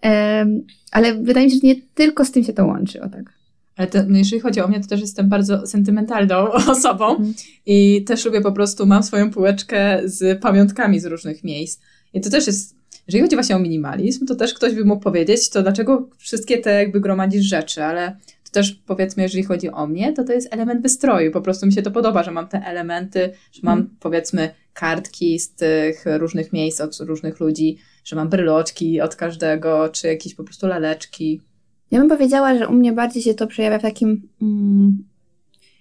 e, 0.05 0.45
ale 0.91 1.15
wydaje 1.15 1.45
mi 1.45 1.51
się, 1.51 1.57
że 1.57 1.67
nie 1.67 1.75
tylko 1.93 2.25
z 2.25 2.31
tym 2.31 2.43
się 2.43 2.53
to 2.53 2.65
łączy, 2.65 3.01
o 3.01 3.09
tak. 3.09 3.39
Ale 3.79 3.87
to, 3.87 3.99
no 4.07 4.17
jeżeli 4.17 4.39
chodzi 4.39 4.61
o 4.61 4.67
mnie, 4.67 4.79
to 4.79 4.87
też 4.87 5.01
jestem 5.01 5.29
bardzo 5.29 5.67
sentymentalną 5.67 6.51
osobą 6.71 7.17
mm. 7.17 7.33
i 7.65 8.03
też 8.03 8.25
lubię 8.25 8.41
po 8.41 8.51
prostu, 8.51 8.85
mam 8.85 9.03
swoją 9.03 9.31
półeczkę 9.31 10.01
z 10.05 10.41
pamiątkami 10.41 10.99
z 10.99 11.05
różnych 11.05 11.43
miejsc. 11.43 11.81
I 12.13 12.21
to 12.21 12.29
też 12.29 12.47
jest, 12.47 12.75
jeżeli 13.07 13.23
chodzi 13.23 13.35
właśnie 13.35 13.55
o 13.55 13.59
minimalizm, 13.59 14.25
to 14.25 14.35
też 14.35 14.53
ktoś 14.53 14.73
by 14.73 14.85
mógł 14.85 15.03
powiedzieć, 15.03 15.49
to 15.49 15.61
dlaczego 15.61 16.09
wszystkie 16.17 16.57
te 16.57 16.73
jakby 16.73 16.99
gromadzisz 16.99 17.45
rzeczy, 17.45 17.83
ale 17.83 18.17
to 18.43 18.51
też 18.51 18.71
powiedzmy, 18.71 19.23
jeżeli 19.23 19.43
chodzi 19.43 19.69
o 19.69 19.87
mnie, 19.87 20.13
to 20.13 20.23
to 20.23 20.33
jest 20.33 20.53
element 20.53 20.81
wystroju. 20.81 21.31
Po 21.31 21.41
prostu 21.41 21.65
mi 21.65 21.73
się 21.73 21.81
to 21.81 21.91
podoba, 21.91 22.23
że 22.23 22.31
mam 22.31 22.47
te 22.47 22.65
elementy, 22.65 23.31
że 23.51 23.61
mam 23.63 23.79
mm. 23.79 23.95
powiedzmy 23.99 24.49
kartki 24.73 25.39
z 25.39 25.53
tych 25.53 26.05
różnych 26.17 26.53
miejsc 26.53 26.81
od 26.81 26.99
różnych 26.99 27.39
ludzi, 27.39 27.77
że 28.03 28.15
mam 28.15 28.29
bryloczki 28.29 29.01
od 29.01 29.15
każdego, 29.15 29.89
czy 29.89 30.07
jakieś 30.07 30.35
po 30.35 30.43
prostu 30.43 30.67
laleczki. 30.67 31.41
Ja 31.91 31.99
bym 31.99 32.09
powiedziała, 32.09 32.57
że 32.57 32.67
u 32.67 32.73
mnie 32.73 32.93
bardziej 32.93 33.23
się 33.23 33.33
to 33.33 33.47
przejawia 33.47 33.79
w 33.79 33.81
takim. 33.81 34.29
Mm, 34.41 35.03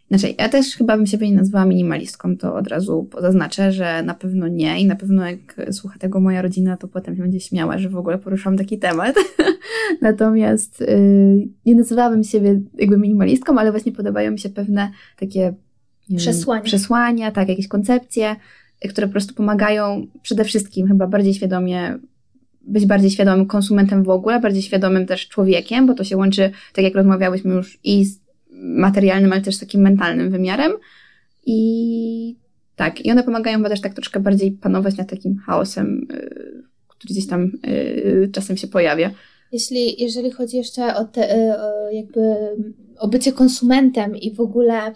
znaczy, 0.08 0.34
ja 0.38 0.48
też 0.48 0.76
chyba 0.76 0.96
bym 0.96 1.06
się 1.06 1.18
nie 1.18 1.34
nazwała 1.34 1.64
minimalistką, 1.64 2.36
to 2.36 2.54
od 2.54 2.66
razu 2.66 3.08
zaznaczę, 3.20 3.72
że 3.72 4.02
na 4.02 4.14
pewno 4.14 4.48
nie 4.48 4.80
i 4.80 4.86
na 4.86 4.96
pewno 4.96 5.26
jak 5.26 5.56
słucha 5.70 5.98
tego 5.98 6.20
moja 6.20 6.42
rodzina, 6.42 6.76
to 6.76 6.88
potem 6.88 7.16
się 7.16 7.22
będzie 7.22 7.40
śmiała, 7.40 7.78
że 7.78 7.88
w 7.88 7.96
ogóle 7.96 8.18
poruszam 8.18 8.56
taki 8.56 8.78
temat. 8.78 9.16
Natomiast 10.02 10.80
yy, 10.80 11.48
nie 11.66 11.74
nazywałabym 11.74 12.24
siebie 12.24 12.60
jakby 12.74 12.98
minimalistką, 12.98 13.58
ale 13.58 13.70
właśnie 13.70 13.92
podobają 13.92 14.30
mi 14.30 14.38
się 14.38 14.48
pewne 14.48 14.90
takie 15.16 15.54
przesłania. 16.16 16.62
Przesłania, 16.62 17.30
tak, 17.30 17.48
jakieś 17.48 17.68
koncepcje, 17.68 18.36
które 18.88 19.06
po 19.06 19.12
prostu 19.12 19.34
pomagają 19.34 20.06
przede 20.22 20.44
wszystkim 20.44 20.88
chyba 20.88 21.06
bardziej 21.06 21.34
świadomie 21.34 21.98
być 22.68 22.86
bardziej 22.86 23.10
świadomym 23.10 23.46
konsumentem 23.46 24.04
w 24.04 24.08
ogóle, 24.08 24.40
bardziej 24.40 24.62
świadomym 24.62 25.06
też 25.06 25.28
człowiekiem, 25.28 25.86
bo 25.86 25.94
to 25.94 26.04
się 26.04 26.16
łączy, 26.16 26.50
tak 26.72 26.84
jak 26.84 26.94
rozmawiałyśmy 26.94 27.54
już, 27.54 27.78
i 27.84 28.04
z 28.04 28.18
materialnym, 28.52 29.32
ale 29.32 29.42
też 29.42 29.54
z 29.54 29.60
takim 29.60 29.80
mentalnym 29.80 30.30
wymiarem. 30.30 30.72
I 31.46 32.36
tak, 32.76 33.00
i 33.06 33.10
one 33.10 33.22
pomagają 33.22 33.56
chyba 33.56 33.68
też 33.68 33.80
tak 33.80 33.94
troszkę 33.94 34.20
bardziej 34.20 34.52
panować 34.52 34.96
nad 34.96 35.10
takim 35.10 35.38
chaosem, 35.46 36.06
yy, 36.10 36.62
który 36.88 37.14
gdzieś 37.14 37.26
tam 37.26 37.50
yy, 37.66 38.30
czasem 38.32 38.56
się 38.56 38.68
pojawia. 38.68 39.10
Jeśli, 39.52 40.02
jeżeli 40.02 40.30
chodzi 40.30 40.56
jeszcze 40.56 40.96
o, 40.96 41.04
te, 41.04 41.20
yy, 41.20 41.94
jakby 41.94 42.20
o 42.98 43.08
bycie 43.08 43.32
konsumentem 43.32 44.16
i 44.16 44.34
w 44.34 44.40
ogóle 44.40 44.92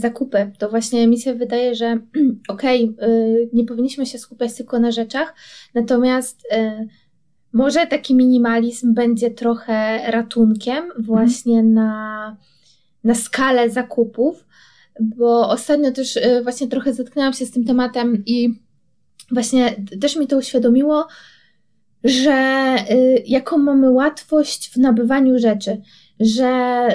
zakupy, 0.00 0.52
to 0.58 0.68
właśnie 0.68 1.06
mi 1.06 1.18
się 1.18 1.34
wydaje, 1.34 1.74
że 1.74 1.98
okej, 2.48 2.94
okay, 2.98 3.48
nie 3.52 3.64
powinniśmy 3.64 4.06
się 4.06 4.18
skupiać 4.18 4.54
tylko 4.54 4.78
na 4.78 4.90
rzeczach, 4.90 5.34
natomiast 5.74 6.40
e, 6.50 6.86
może 7.52 7.86
taki 7.86 8.14
minimalizm 8.14 8.94
będzie 8.94 9.30
trochę 9.30 10.00
ratunkiem 10.10 10.84
właśnie 10.98 11.58
mm. 11.58 11.74
na, 11.74 12.36
na 13.04 13.14
skalę 13.14 13.70
zakupów, 13.70 14.46
bo 15.00 15.48
ostatnio 15.48 15.92
też 15.92 16.16
e, 16.16 16.42
właśnie 16.42 16.68
trochę 16.68 16.92
zetknęłam 16.92 17.32
się 17.32 17.46
z 17.46 17.50
tym 17.50 17.64
tematem 17.64 18.22
i 18.26 18.60
właśnie 19.30 19.76
też 20.00 20.16
mi 20.16 20.26
to 20.26 20.38
uświadomiło, 20.38 21.06
że 22.04 22.76
jaką 23.26 23.58
mamy 23.58 23.90
łatwość 23.90 24.70
w 24.70 24.76
nabywaniu 24.76 25.38
rzeczy, 25.38 25.80
że 26.20 26.88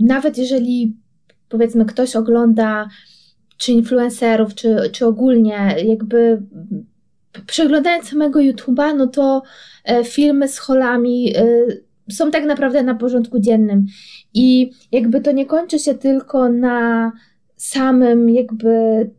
nawet 0.00 0.38
jeżeli 0.38 0.96
powiedzmy 1.54 1.84
ktoś 1.84 2.16
ogląda 2.16 2.88
czy 3.58 3.72
influencerów, 3.72 4.54
czy, 4.54 4.76
czy 4.92 5.06
ogólnie 5.06 5.74
jakby 5.86 6.42
przeglądając 7.46 8.08
samego 8.08 8.40
YouTube'a, 8.40 8.96
no 8.96 9.06
to 9.06 9.42
e, 9.84 10.04
filmy 10.04 10.48
z 10.48 10.58
holami 10.58 11.36
e, 11.36 11.44
są 12.10 12.30
tak 12.30 12.44
naprawdę 12.44 12.82
na 12.82 12.94
porządku 12.94 13.38
dziennym. 13.38 13.86
I 14.34 14.70
jakby 14.92 15.20
to 15.20 15.32
nie 15.32 15.46
kończy 15.46 15.78
się 15.78 15.94
tylko 15.94 16.48
na 16.48 17.12
samym 17.64 18.30
jakby, 18.30 18.70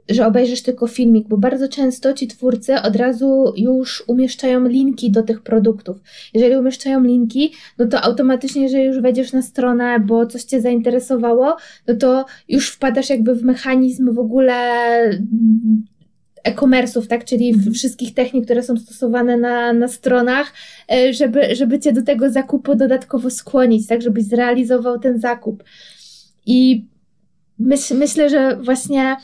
że 0.10 0.28
obejrzysz 0.28 0.62
tylko 0.62 0.88
filmik, 0.88 1.28
bo 1.28 1.38
bardzo 1.38 1.68
często 1.68 2.14
ci 2.14 2.28
twórcy 2.28 2.82
od 2.82 2.96
razu 2.96 3.54
już 3.58 4.04
umieszczają 4.08 4.68
linki 4.68 5.12
do 5.12 5.24
tych 5.24 5.42
produktów. 5.42 5.98
Jeżeli 6.34 6.58
umieszczają 6.58 7.04
linki, 7.04 7.54
no 7.78 7.88
to 7.88 8.02
automatycznie, 8.02 8.64
jeżeli 8.64 8.84
już 8.84 9.00
wejdziesz 9.00 9.34
na 9.34 9.42
stronę, 9.42 10.00
bo 10.00 10.26
coś 10.26 10.44
cię 10.44 10.62
zainteresowało, 10.62 11.56
no 11.88 11.96
to 11.96 12.26
już 12.50 12.70
wpadasz 12.70 13.10
jakby 13.10 13.36
w 13.36 13.44
mechanizm 13.44 14.14
w 14.14 14.20
ogóle 14.20 14.54
mm, 14.54 15.86
e-commerce'ów, 16.44 17.08
tak, 17.08 17.26
czyli 17.26 17.50
mhm. 17.50 17.74
wszystkich 17.74 18.14
technik, 18.14 18.46
które 18.46 18.64
są 18.64 18.78
stosowane 18.78 19.38
na, 19.38 19.74
na 19.74 19.88
stronach, 19.88 20.54
e, 20.92 21.14
żeby, 21.14 21.56
żeby 21.56 21.80
cię 21.80 21.94
do 21.94 22.02
tego 22.02 22.30
zakupu 22.30 22.76
dodatkowo 22.76 23.30
skłonić, 23.30 23.88
tak, 23.88 24.02
żebyś 24.02 24.24
zrealizował 24.24 25.00
ten 25.00 25.20
zakup. 25.20 25.64
I 26.46 26.86
myśl, 27.60 27.98
myślę, 27.98 28.30
że 28.30 28.58
właśnie 28.62 29.18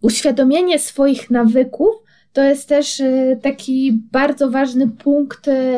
uświadomienie 0.00 0.78
swoich 0.78 1.30
nawyków 1.30 1.94
to 2.32 2.42
jest 2.42 2.68
też 2.68 3.00
y, 3.00 3.38
taki 3.42 4.02
bardzo 4.12 4.50
ważny 4.50 4.88
punkt 4.88 5.48
y, 5.48 5.76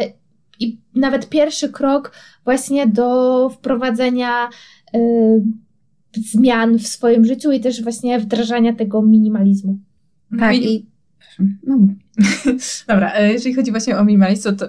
i 0.60 0.78
nawet 0.94 1.28
pierwszy 1.28 1.68
krok 1.68 2.12
właśnie 2.44 2.86
do 2.86 3.48
wprowadzenia 3.48 4.48
y, 4.94 4.98
zmian 6.16 6.78
w 6.78 6.86
swoim 6.86 7.24
życiu 7.24 7.52
i 7.52 7.60
też 7.60 7.82
właśnie 7.82 8.18
wdrażania 8.18 8.74
tego 8.74 9.02
minimalizmu. 9.02 9.78
Tak, 10.38 10.56
i. 10.56 10.86
Dobra, 12.88 13.12
e, 13.14 13.32
jeżeli 13.32 13.54
chodzi 13.54 13.70
właśnie 13.70 13.98
o 13.98 14.04
minimalizm, 14.04 14.56
to 14.56 14.68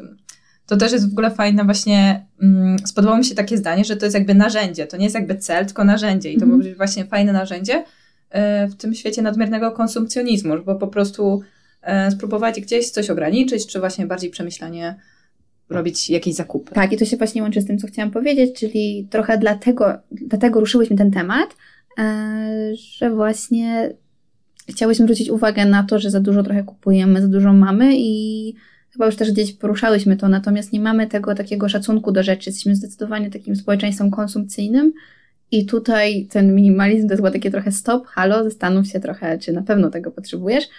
to 0.71 0.77
też 0.77 0.91
jest 0.91 1.09
w 1.09 1.11
ogóle 1.11 1.31
fajne 1.31 1.65
właśnie, 1.65 2.25
mm, 2.41 2.79
spodobało 2.87 3.17
mi 3.17 3.25
się 3.25 3.35
takie 3.35 3.57
zdanie, 3.57 3.85
że 3.85 3.95
to 3.95 4.05
jest 4.05 4.15
jakby 4.15 4.35
narzędzie, 4.35 4.87
to 4.87 4.97
nie 4.97 5.03
jest 5.03 5.15
jakby 5.15 5.35
cel, 5.35 5.65
tylko 5.65 5.83
narzędzie 5.83 6.31
i 6.31 6.37
to 6.37 6.45
mm 6.45 6.59
-hmm. 6.59 6.63
być 6.63 6.75
właśnie 6.75 7.05
fajne 7.05 7.33
narzędzie 7.33 7.83
y, 7.83 8.67
w 8.67 8.75
tym 8.75 8.93
świecie 8.93 9.21
nadmiernego 9.21 9.71
konsumpcjonizmu, 9.71 10.57
żeby 10.57 10.75
po 10.75 10.87
prostu 10.87 11.41
y, 12.07 12.11
spróbować 12.11 12.61
gdzieś 12.61 12.89
coś 12.89 13.09
ograniczyć, 13.09 13.67
czy 13.67 13.79
właśnie 13.79 14.05
bardziej 14.05 14.29
przemyślanie 14.29 14.95
robić 15.69 16.09
jakieś 16.09 16.35
zakupy. 16.35 16.73
Tak, 16.73 16.93
i 16.93 16.97
to 16.97 17.05
się 17.05 17.17
właśnie 17.17 17.41
łączy 17.41 17.61
z 17.61 17.65
tym, 17.65 17.77
co 17.77 17.87
chciałam 17.87 18.11
powiedzieć, 18.11 18.59
czyli 18.59 19.07
trochę 19.09 19.37
dlatego, 19.37 19.93
dlatego 20.11 20.59
ruszyłyśmy 20.59 20.97
ten 20.97 21.11
temat, 21.11 21.49
y, 21.99 22.75
że 22.75 23.09
właśnie 23.09 23.93
chciałyśmy 24.69 25.05
zwrócić 25.05 25.29
uwagę 25.29 25.65
na 25.65 25.83
to, 25.83 25.99
że 25.99 26.11
za 26.11 26.19
dużo 26.19 26.43
trochę 26.43 26.63
kupujemy, 26.63 27.21
za 27.21 27.27
dużo 27.27 27.53
mamy 27.53 27.91
i 27.95 28.53
Chyba 28.91 29.05
już 29.05 29.15
też 29.15 29.31
gdzieś 29.31 29.53
poruszałyśmy 29.53 30.17
to, 30.17 30.29
natomiast 30.29 30.73
nie 30.73 30.79
mamy 30.79 31.07
tego 31.07 31.35
takiego 31.35 31.69
szacunku 31.69 32.11
do 32.11 32.23
rzeczy. 32.23 32.49
Jesteśmy 32.49 32.75
zdecydowanie 32.75 33.31
takim 33.31 33.55
społeczeństwem 33.55 34.11
konsumpcyjnym 34.11 34.93
i 35.51 35.65
tutaj 35.65 36.27
ten 36.31 36.55
minimalizm 36.55 37.07
to 37.07 37.13
jest 37.13 37.19
chyba 37.19 37.31
takie 37.31 37.51
trochę 37.51 37.71
stop, 37.71 38.07
halo, 38.07 38.43
zastanów 38.43 38.87
się 38.87 38.99
trochę, 38.99 39.39
czy 39.39 39.53
na 39.53 39.61
pewno 39.61 39.89
tego 39.89 40.11
potrzebujesz. 40.11 40.69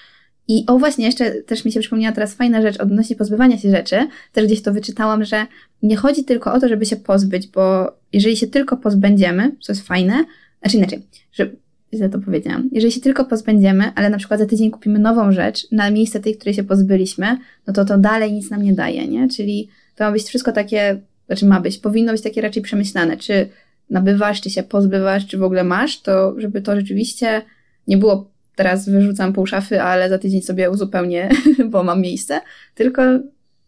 I 0.48 0.64
o 0.66 0.78
właśnie, 0.78 1.06
jeszcze 1.06 1.30
też 1.30 1.64
mi 1.64 1.72
się 1.72 1.80
przypomniała 1.80 2.14
teraz 2.14 2.34
fajna 2.34 2.62
rzecz 2.62 2.80
odnośnie 2.80 3.16
pozbywania 3.16 3.58
się 3.58 3.70
rzeczy. 3.70 4.08
Też 4.32 4.46
gdzieś 4.46 4.62
to 4.62 4.72
wyczytałam, 4.72 5.24
że 5.24 5.46
nie 5.82 5.96
chodzi 5.96 6.24
tylko 6.24 6.52
o 6.52 6.60
to, 6.60 6.68
żeby 6.68 6.86
się 6.86 6.96
pozbyć, 6.96 7.46
bo 7.46 7.92
jeżeli 8.12 8.36
się 8.36 8.46
tylko 8.46 8.76
pozbędziemy, 8.76 9.56
co 9.60 9.72
jest 9.72 9.86
fajne, 9.86 10.24
znaczy 10.62 10.76
inaczej, 10.76 11.02
że 11.32 11.50
źle 11.94 12.08
to 12.08 12.18
powiedziałam. 12.18 12.68
Jeżeli 12.72 12.92
się 12.92 13.00
tylko 13.00 13.24
pozbędziemy, 13.24 13.92
ale 13.94 14.10
na 14.10 14.18
przykład 14.18 14.40
za 14.40 14.46
tydzień 14.46 14.70
kupimy 14.70 14.98
nową 14.98 15.32
rzecz 15.32 15.70
na 15.70 15.90
miejsce 15.90 16.20
tej, 16.20 16.36
której 16.36 16.54
się 16.54 16.64
pozbyliśmy, 16.64 17.38
no 17.66 17.72
to 17.72 17.84
to 17.84 17.98
dalej 17.98 18.32
nic 18.32 18.50
nam 18.50 18.62
nie 18.62 18.72
daje, 18.72 19.08
nie? 19.08 19.28
Czyli 19.28 19.68
to 19.96 20.04
ma 20.04 20.12
być 20.12 20.22
wszystko 20.22 20.52
takie, 20.52 21.00
znaczy 21.26 21.46
ma 21.46 21.60
być, 21.60 21.78
powinno 21.78 22.12
być 22.12 22.22
takie 22.22 22.40
raczej 22.40 22.62
przemyślane, 22.62 23.16
czy 23.16 23.48
nabywasz, 23.90 24.40
czy 24.40 24.50
się 24.50 24.62
pozbywasz, 24.62 25.26
czy 25.26 25.38
w 25.38 25.42
ogóle 25.42 25.64
masz, 25.64 26.00
to 26.00 26.34
żeby 26.38 26.62
to 26.62 26.76
rzeczywiście 26.76 27.42
nie 27.88 27.96
było 27.96 28.30
teraz 28.56 28.88
wyrzucam 28.88 29.32
pół 29.32 29.46
szafy, 29.46 29.82
ale 29.82 30.08
za 30.08 30.18
tydzień 30.18 30.42
sobie 30.42 30.70
uzupełnię, 30.70 31.28
bo 31.70 31.82
mam 31.82 32.00
miejsce, 32.00 32.40
tylko 32.74 33.02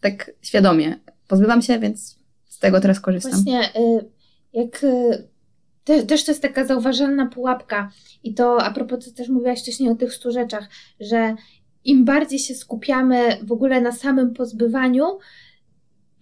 tak 0.00 0.30
świadomie 0.42 0.98
pozbywam 1.28 1.62
się, 1.62 1.78
więc 1.78 2.18
z 2.48 2.58
tego 2.58 2.80
teraz 2.80 3.00
korzystam. 3.00 3.32
Właśnie, 3.32 3.60
y, 3.60 4.04
jak 4.52 4.84
y, 4.84 5.28
też, 5.84 6.06
też 6.06 6.24
to 6.24 6.30
jest 6.30 6.42
taka 6.42 6.64
zauważalna 6.64 7.26
pułapka. 7.26 7.90
I 8.24 8.34
to 8.34 8.62
a 8.62 8.70
propos, 8.70 9.04
co 9.04 9.12
też 9.12 9.28
mówiłaś 9.28 9.62
wcześniej 9.62 9.90
o 9.90 9.94
tych 9.94 10.14
stu 10.14 10.32
rzeczach, 10.32 10.68
że 11.00 11.34
im 11.84 12.04
bardziej 12.04 12.38
się 12.38 12.54
skupiamy 12.54 13.38
w 13.42 13.52
ogóle 13.52 13.80
na 13.80 13.92
samym 13.92 14.34
pozbywaniu, 14.34 15.04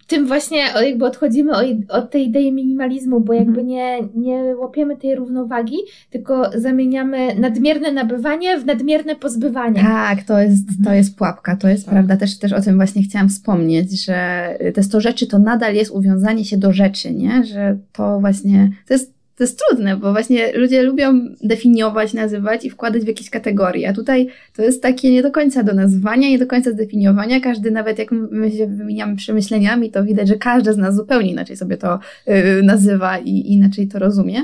tym 0.07 0.27
właśnie 0.27 0.59
jakby 0.85 1.05
odchodzimy 1.05 1.51
od 1.89 2.11
tej 2.11 2.27
idei 2.27 2.51
minimalizmu, 2.51 3.19
bo 3.19 3.33
jakby 3.33 3.61
mhm. 3.61 3.67
nie, 3.67 3.99
nie 4.15 4.55
łapiemy 4.55 4.97
tej 4.97 5.15
równowagi, 5.15 5.77
tylko 6.09 6.51
zamieniamy 6.55 7.35
nadmierne 7.39 7.91
nabywanie 7.91 8.59
w 8.59 8.65
nadmierne 8.65 9.15
pozbywanie. 9.15 9.81
Tak, 9.81 10.23
to 10.23 10.39
jest, 10.39 10.67
to 10.67 10.79
mhm. 10.79 10.97
jest 10.97 11.17
pułapka, 11.17 11.55
to 11.55 11.67
jest 11.67 11.85
tak. 11.85 11.93
prawda. 11.93 12.17
Też, 12.17 12.39
też 12.39 12.53
o 12.53 12.61
tym 12.61 12.75
właśnie 12.75 13.03
chciałam 13.03 13.29
wspomnieć, 13.29 14.05
że 14.05 14.49
te 14.73 14.83
100 14.83 15.01
rzeczy 15.01 15.27
to 15.27 15.39
nadal 15.39 15.75
jest 15.75 15.91
uwiązanie 15.91 16.45
się 16.45 16.57
do 16.57 16.73
rzeczy, 16.73 17.13
nie? 17.13 17.43
Że 17.43 17.77
to 17.93 18.19
właśnie, 18.19 18.69
to 18.87 18.93
jest 18.93 19.12
to 19.37 19.43
jest 19.43 19.59
trudne, 19.67 19.97
bo 19.97 20.11
właśnie 20.11 20.57
ludzie 20.57 20.83
lubią 20.83 21.19
definiować, 21.43 22.13
nazywać 22.13 22.65
i 22.65 22.69
wkładać 22.69 23.03
w 23.03 23.07
jakieś 23.07 23.29
kategorie. 23.29 23.89
A 23.89 23.93
tutaj 23.93 24.27
to 24.55 24.61
jest 24.61 24.81
takie 24.81 25.11
nie 25.11 25.23
do 25.23 25.31
końca 25.31 25.63
do 25.63 25.73
nazwania, 25.73 26.29
nie 26.29 26.39
do 26.39 26.47
końca 26.47 26.71
zdefiniowania. 26.71 27.39
Każdy, 27.39 27.71
nawet 27.71 27.99
jak 27.99 28.11
my 28.11 28.51
się 28.51 28.67
wymieniamy 28.67 29.15
przemyśleniami, 29.15 29.91
to 29.91 30.03
widać, 30.03 30.27
że 30.27 30.35
każdy 30.35 30.73
z 30.73 30.77
nas 30.77 30.95
zupełnie 30.95 31.31
inaczej 31.31 31.57
sobie 31.57 31.77
to 31.77 31.99
yy, 32.27 32.63
nazywa 32.63 33.17
i 33.17 33.53
inaczej 33.53 33.87
to 33.87 33.99
rozumie. 33.99 34.41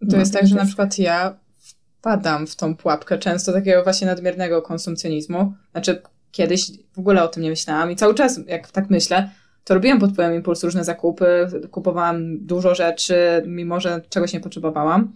To 0.00 0.06
no, 0.12 0.18
jest 0.18 0.32
tak, 0.32 0.46
że 0.46 0.54
na 0.54 0.64
przykład 0.64 0.98
ja 0.98 1.36
wpadam 1.98 2.46
w 2.46 2.56
tą 2.56 2.76
pułapkę 2.76 3.18
często 3.18 3.52
takiego 3.52 3.82
właśnie 3.84 4.06
nadmiernego 4.06 4.62
konsumpcjonizmu. 4.62 5.52
Znaczy, 5.72 6.02
kiedyś 6.30 6.70
w 6.92 6.98
ogóle 6.98 7.22
o 7.22 7.28
tym 7.28 7.42
nie 7.42 7.50
myślałam 7.50 7.90
i 7.90 7.96
cały 7.96 8.14
czas, 8.14 8.40
jak 8.46 8.70
tak 8.70 8.90
myślę, 8.90 9.30
to 9.68 9.74
robiłam 9.74 9.98
pod 9.98 10.12
wpływem 10.12 10.34
impulsu 10.34 10.66
różne 10.66 10.84
zakupy, 10.84 11.46
kupowałam 11.70 12.38
dużo 12.46 12.74
rzeczy, 12.74 13.42
mimo 13.46 13.80
że 13.80 14.00
czegoś 14.08 14.32
nie 14.32 14.40
potrzebowałam. 14.40 15.12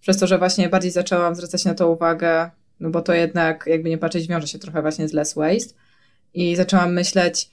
Przez 0.00 0.18
to, 0.18 0.26
że 0.26 0.38
właśnie 0.38 0.68
bardziej 0.68 0.90
zaczęłam 0.90 1.34
zwracać 1.34 1.64
na 1.64 1.74
to 1.74 1.90
uwagę, 1.90 2.50
no 2.80 2.90
bo 2.90 3.02
to 3.02 3.14
jednak, 3.14 3.64
jakby 3.66 3.90
nie 3.90 3.98
patrzeć, 3.98 4.28
wiąże 4.28 4.46
się 4.48 4.58
trochę 4.58 4.82
właśnie 4.82 5.08
z 5.08 5.12
less 5.12 5.34
waste. 5.34 5.74
I 6.34 6.56
zaczęłam 6.56 6.92
myśleć, 6.92 7.50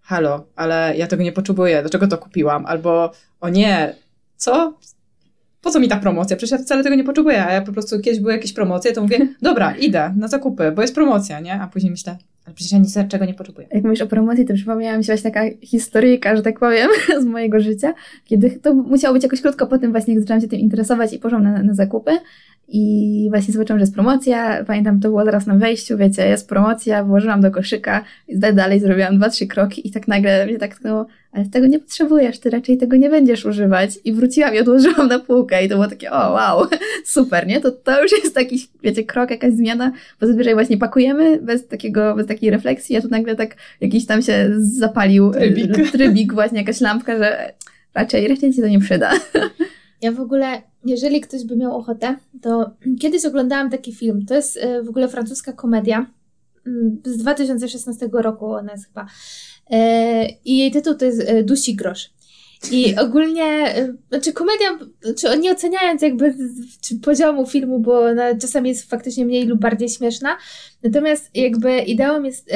halo, 0.00 0.46
ale 0.54 0.94
ja 0.96 1.06
tego 1.06 1.22
nie 1.22 1.32
potrzebuję, 1.32 1.80
dlaczego 1.80 2.06
to 2.06 2.18
kupiłam? 2.18 2.66
Albo, 2.66 3.12
o 3.40 3.48
nie, 3.48 3.94
co? 4.36 4.78
Po 5.60 5.70
co 5.70 5.80
mi 5.80 5.88
ta 5.88 5.96
promocja? 5.96 6.36
Przecież 6.36 6.58
ja 6.58 6.64
wcale 6.64 6.82
tego 6.82 6.96
nie 6.96 7.04
potrzebuję, 7.04 7.46
a 7.46 7.52
ja 7.52 7.62
po 7.62 7.72
prostu 7.72 8.00
kiedyś 8.00 8.20
były 8.20 8.32
jakieś 8.32 8.52
promocje, 8.52 8.92
to 8.92 9.02
mówię, 9.02 9.34
dobra, 9.42 9.76
idę 9.76 10.14
na 10.16 10.28
zakupy, 10.28 10.72
bo 10.72 10.82
jest 10.82 10.94
promocja, 10.94 11.40
nie? 11.40 11.60
A 11.60 11.66
później 11.66 11.90
myślę, 11.90 12.18
ale 12.46 12.54
przecież 12.54 12.72
ja 12.72 12.78
nic 12.78 12.98
czego 13.08 13.24
nie 13.24 13.34
potrzebuję. 13.34 13.66
Jak 13.70 13.84
mówisz 13.84 14.00
o 14.00 14.06
promocji, 14.06 14.44
to 14.44 14.54
przypomniała 14.54 14.98
mi 14.98 15.04
się 15.04 15.12
właśnie 15.12 15.30
taka 15.30 15.46
historyjka, 15.62 16.36
że 16.36 16.42
tak 16.42 16.58
powiem, 16.58 16.88
z 17.22 17.24
mojego 17.24 17.60
życia, 17.60 17.94
kiedy 18.24 18.50
to 18.50 18.74
musiało 18.74 19.14
być 19.14 19.22
jakoś 19.22 19.40
krótko 19.40 19.66
po 19.66 19.78
tym 19.78 19.90
właśnie, 19.90 20.14
jak 20.14 20.20
zaczęłam 20.20 20.40
się 20.40 20.48
tym 20.48 20.60
interesować 20.60 21.12
i 21.12 21.18
poszłam 21.18 21.42
na, 21.42 21.62
na 21.62 21.74
zakupy 21.74 22.10
i 22.68 23.26
właśnie 23.30 23.54
zobaczyłam, 23.54 23.78
że 23.78 23.82
jest 23.82 23.94
promocja. 23.94 24.64
Pamiętam, 24.64 25.00
to 25.00 25.08
było 25.08 25.24
zaraz 25.24 25.46
na 25.46 25.54
wejściu, 25.54 25.96
wiecie, 25.96 26.28
jest 26.28 26.48
promocja, 26.48 27.04
włożyłam 27.04 27.40
do 27.40 27.50
koszyka 27.50 28.04
i 28.28 28.38
dalej 28.38 28.80
zrobiłam 28.80 29.18
dwa, 29.18 29.28
trzy 29.28 29.46
kroki 29.46 29.88
i 29.88 29.90
tak 29.90 30.08
nagle 30.08 30.46
mnie 30.46 30.58
tak 30.58 30.74
tknęło, 30.74 31.06
ale 31.36 31.44
tego 31.44 31.66
nie 31.66 31.78
potrzebujesz, 31.78 32.38
ty 32.38 32.50
raczej 32.50 32.78
tego 32.78 32.96
nie 32.96 33.10
będziesz 33.10 33.44
używać. 33.44 33.90
I 34.04 34.12
wróciłam 34.12 34.54
i 34.54 34.58
odłożyłam 34.58 35.08
na 35.08 35.18
półkę 35.18 35.64
i 35.64 35.68
to 35.68 35.74
było 35.74 35.88
takie, 35.88 36.10
o 36.10 36.32
wow, 36.32 36.66
super, 37.04 37.46
nie? 37.46 37.60
To, 37.60 37.70
to 37.70 38.02
już 38.02 38.12
jest 38.12 38.34
taki, 38.34 38.68
wiecie, 38.82 39.04
krok, 39.04 39.30
jakaś 39.30 39.52
zmiana, 39.52 39.92
bo 40.20 40.26
zazwyczaj 40.26 40.54
właśnie 40.54 40.78
pakujemy 40.78 41.42
bez 41.42 41.66
takiego, 41.66 42.14
bez 42.14 42.26
takiej 42.26 42.50
refleksji, 42.50 42.96
a 42.96 43.02
tu 43.02 43.08
nagle 43.08 43.36
tak 43.36 43.56
jakiś 43.80 44.06
tam 44.06 44.22
się 44.22 44.50
zapalił 44.58 45.30
trybik, 45.30 45.70
trybik 45.92 46.34
właśnie, 46.34 46.58
jakaś 46.58 46.80
lampka, 46.80 47.18
że 47.18 47.52
raczej, 47.94 48.28
raczej 48.28 48.52
ci 48.52 48.60
to 48.60 48.68
nie 48.68 48.80
przyda. 48.80 49.10
Ja 50.02 50.12
w 50.12 50.20
ogóle, 50.20 50.62
jeżeli 50.84 51.20
ktoś 51.20 51.44
by 51.44 51.56
miał 51.56 51.76
ochotę, 51.76 52.16
to 52.42 52.70
kiedyś 53.02 53.24
oglądałam 53.24 53.70
taki 53.70 53.94
film. 53.94 54.26
To 54.26 54.34
jest 54.34 54.56
e, 54.56 54.82
w 54.82 54.88
ogóle 54.88 55.08
francuska 55.08 55.52
komedia 55.52 56.06
mm, 56.66 57.00
z 57.04 57.16
2016 57.16 58.08
roku, 58.12 58.46
ona 58.46 58.72
jest 58.72 58.86
chyba. 58.86 59.06
E, 59.70 60.28
I 60.44 60.58
jej 60.58 60.70
tytuł 60.70 60.94
to 60.94 61.04
jest 61.04 61.20
e, 61.26 61.42
Dusi 61.42 61.74
Grosz. 61.74 62.10
I 62.72 62.96
ogólnie, 62.96 63.74
znaczy 64.08 64.32
komedia, 64.32 64.78
czy 65.16 65.38
nie 65.38 65.52
oceniając 65.52 66.02
jakby 66.02 66.34
czy 66.80 66.98
poziomu 66.98 67.46
filmu, 67.46 67.80
bo 67.80 68.00
ona 68.00 68.34
czasami 68.38 68.68
jest 68.68 68.90
faktycznie 68.90 69.24
mniej 69.24 69.46
lub 69.46 69.60
bardziej 69.60 69.88
śmieszna, 69.88 70.36
natomiast 70.82 71.30
jakby 71.34 71.78
ideą 71.78 72.22
jest, 72.22 72.50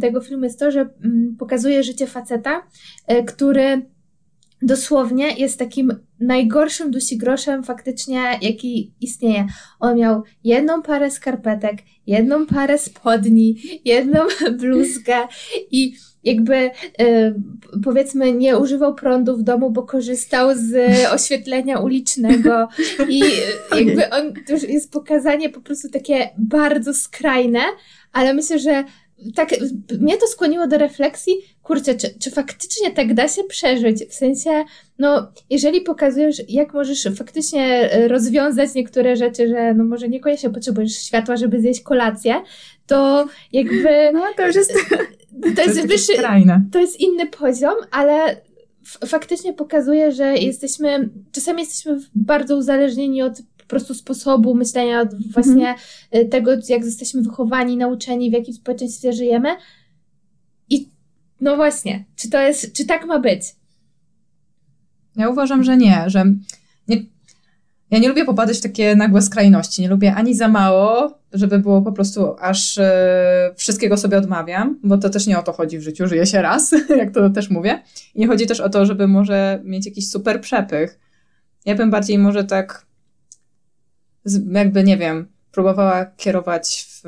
tego 0.00 0.20
filmu 0.20 0.44
jest 0.44 0.58
to, 0.58 0.70
że 0.70 0.88
pokazuje 1.38 1.82
życie 1.82 2.06
faceta, 2.06 2.66
który 3.26 3.82
dosłownie 4.62 5.34
jest 5.36 5.58
takim 5.58 5.98
najgorszym 6.22 6.90
dusigroszem 6.90 7.64
faktycznie, 7.64 8.38
jaki 8.42 8.92
istnieje. 9.00 9.46
On 9.80 9.96
miał 9.98 10.22
jedną 10.44 10.82
parę 10.82 11.10
skarpetek, 11.10 11.78
jedną 12.06 12.46
parę 12.46 12.78
spodni, 12.78 13.56
jedną 13.84 14.20
bluzkę 14.60 15.16
i 15.70 15.94
jakby 16.24 16.54
y, 16.54 16.70
powiedzmy 17.84 18.32
nie 18.32 18.58
używał 18.58 18.94
prądu 18.94 19.36
w 19.36 19.42
domu, 19.42 19.70
bo 19.70 19.82
korzystał 19.82 20.56
z 20.56 20.76
oświetlenia 21.14 21.78
ulicznego 21.78 22.68
i 23.08 23.22
jakby 23.78 24.10
on, 24.10 24.32
to 24.46 24.52
już 24.52 24.62
jest 24.62 24.92
pokazanie 24.92 25.48
po 25.48 25.60
prostu 25.60 25.88
takie 25.88 26.30
bardzo 26.38 26.94
skrajne, 26.94 27.60
ale 28.12 28.34
myślę, 28.34 28.58
że 28.58 28.84
tak, 29.34 29.50
mnie 30.00 30.16
to 30.16 30.26
skłoniło 30.26 30.66
do 30.66 30.78
refleksji, 30.78 31.34
kurczę, 31.62 31.94
czy, 31.94 32.18
czy 32.18 32.30
faktycznie 32.30 32.90
tak 32.90 33.14
da 33.14 33.28
się 33.28 33.44
przeżyć? 33.44 34.04
W 34.08 34.14
sensie, 34.14 34.64
no, 34.98 35.32
jeżeli 35.50 35.80
pokazujesz, 35.80 36.42
jak 36.48 36.74
możesz 36.74 37.08
faktycznie 37.16 37.92
e, 37.92 38.08
rozwiązać 38.08 38.74
niektóre 38.74 39.16
rzeczy, 39.16 39.48
że 39.48 39.74
no 39.74 39.84
może 39.84 40.08
niekoniecznie 40.08 40.50
potrzebujesz 40.50 40.92
światła, 40.92 41.36
żeby 41.36 41.60
zjeść 41.60 41.80
kolację, 41.80 42.42
to 42.86 43.26
jakby... 43.52 43.88
No, 44.12 44.22
to 44.36 44.46
już 44.46 44.56
jest... 44.56 44.74
To 45.56 45.62
jest, 45.62 45.86
wyższy, 45.86 46.12
to 46.72 46.80
jest 46.80 47.00
inny 47.00 47.26
poziom, 47.26 47.74
ale 47.90 48.36
faktycznie 49.06 49.52
pokazuje, 49.52 50.12
że 50.12 50.34
jesteśmy, 50.34 51.08
czasami 51.32 51.62
jesteśmy 51.62 51.98
bardzo 52.14 52.56
uzależnieni 52.56 53.22
od 53.22 53.32
prostu 53.72 53.94
sposobu 53.94 54.54
myślenia, 54.54 55.04
właśnie 55.32 55.74
mhm. 56.10 56.30
tego, 56.30 56.50
jak 56.50 56.84
jesteśmy 56.84 57.22
wychowani, 57.22 57.76
nauczeni, 57.76 58.30
w 58.30 58.32
jakim 58.32 58.54
społeczeństwie 58.54 59.12
żyjemy. 59.12 59.48
I 60.70 60.88
no 61.40 61.56
właśnie, 61.56 62.04
czy 62.16 62.30
to 62.30 62.40
jest, 62.40 62.72
czy 62.72 62.86
tak 62.86 63.06
ma 63.06 63.18
być? 63.18 63.42
Ja 65.16 65.28
uważam, 65.28 65.64
że 65.64 65.76
nie, 65.76 66.04
że 66.06 66.24
nie, 66.88 66.96
ja 67.90 67.98
nie 67.98 68.08
lubię 68.08 68.24
popadać 68.24 68.58
w 68.58 68.62
takie 68.62 68.96
nagłe 68.96 69.22
skrajności. 69.22 69.82
Nie 69.82 69.88
lubię 69.88 70.14
ani 70.14 70.34
za 70.34 70.48
mało, 70.48 71.18
żeby 71.32 71.58
było 71.58 71.82
po 71.82 71.92
prostu 71.92 72.36
aż 72.40 72.78
e, 72.78 73.54
wszystkiego 73.56 73.96
sobie 73.96 74.16
odmawiam, 74.18 74.78
bo 74.84 74.98
to 74.98 75.10
też 75.10 75.26
nie 75.26 75.38
o 75.38 75.42
to 75.42 75.52
chodzi 75.52 75.78
w 75.78 75.82
życiu, 75.82 76.06
żyje 76.06 76.26
się 76.26 76.42
raz, 76.42 76.74
jak 76.98 77.14
to 77.14 77.30
też 77.30 77.50
mówię. 77.50 77.82
I 78.14 78.20
nie 78.20 78.26
chodzi 78.26 78.46
też 78.46 78.60
o 78.60 78.68
to, 78.68 78.86
żeby 78.86 79.08
może 79.08 79.60
mieć 79.64 79.86
jakiś 79.86 80.10
super 80.10 80.40
przepych. 80.40 80.98
Ja 81.66 81.74
bym 81.74 81.90
bardziej 81.90 82.18
może 82.18 82.44
tak 82.44 82.86
jakby, 84.52 84.84
nie 84.84 84.96
wiem, 84.96 85.28
próbowała 85.52 86.06
kierować 86.16 86.86
w, 86.88 87.02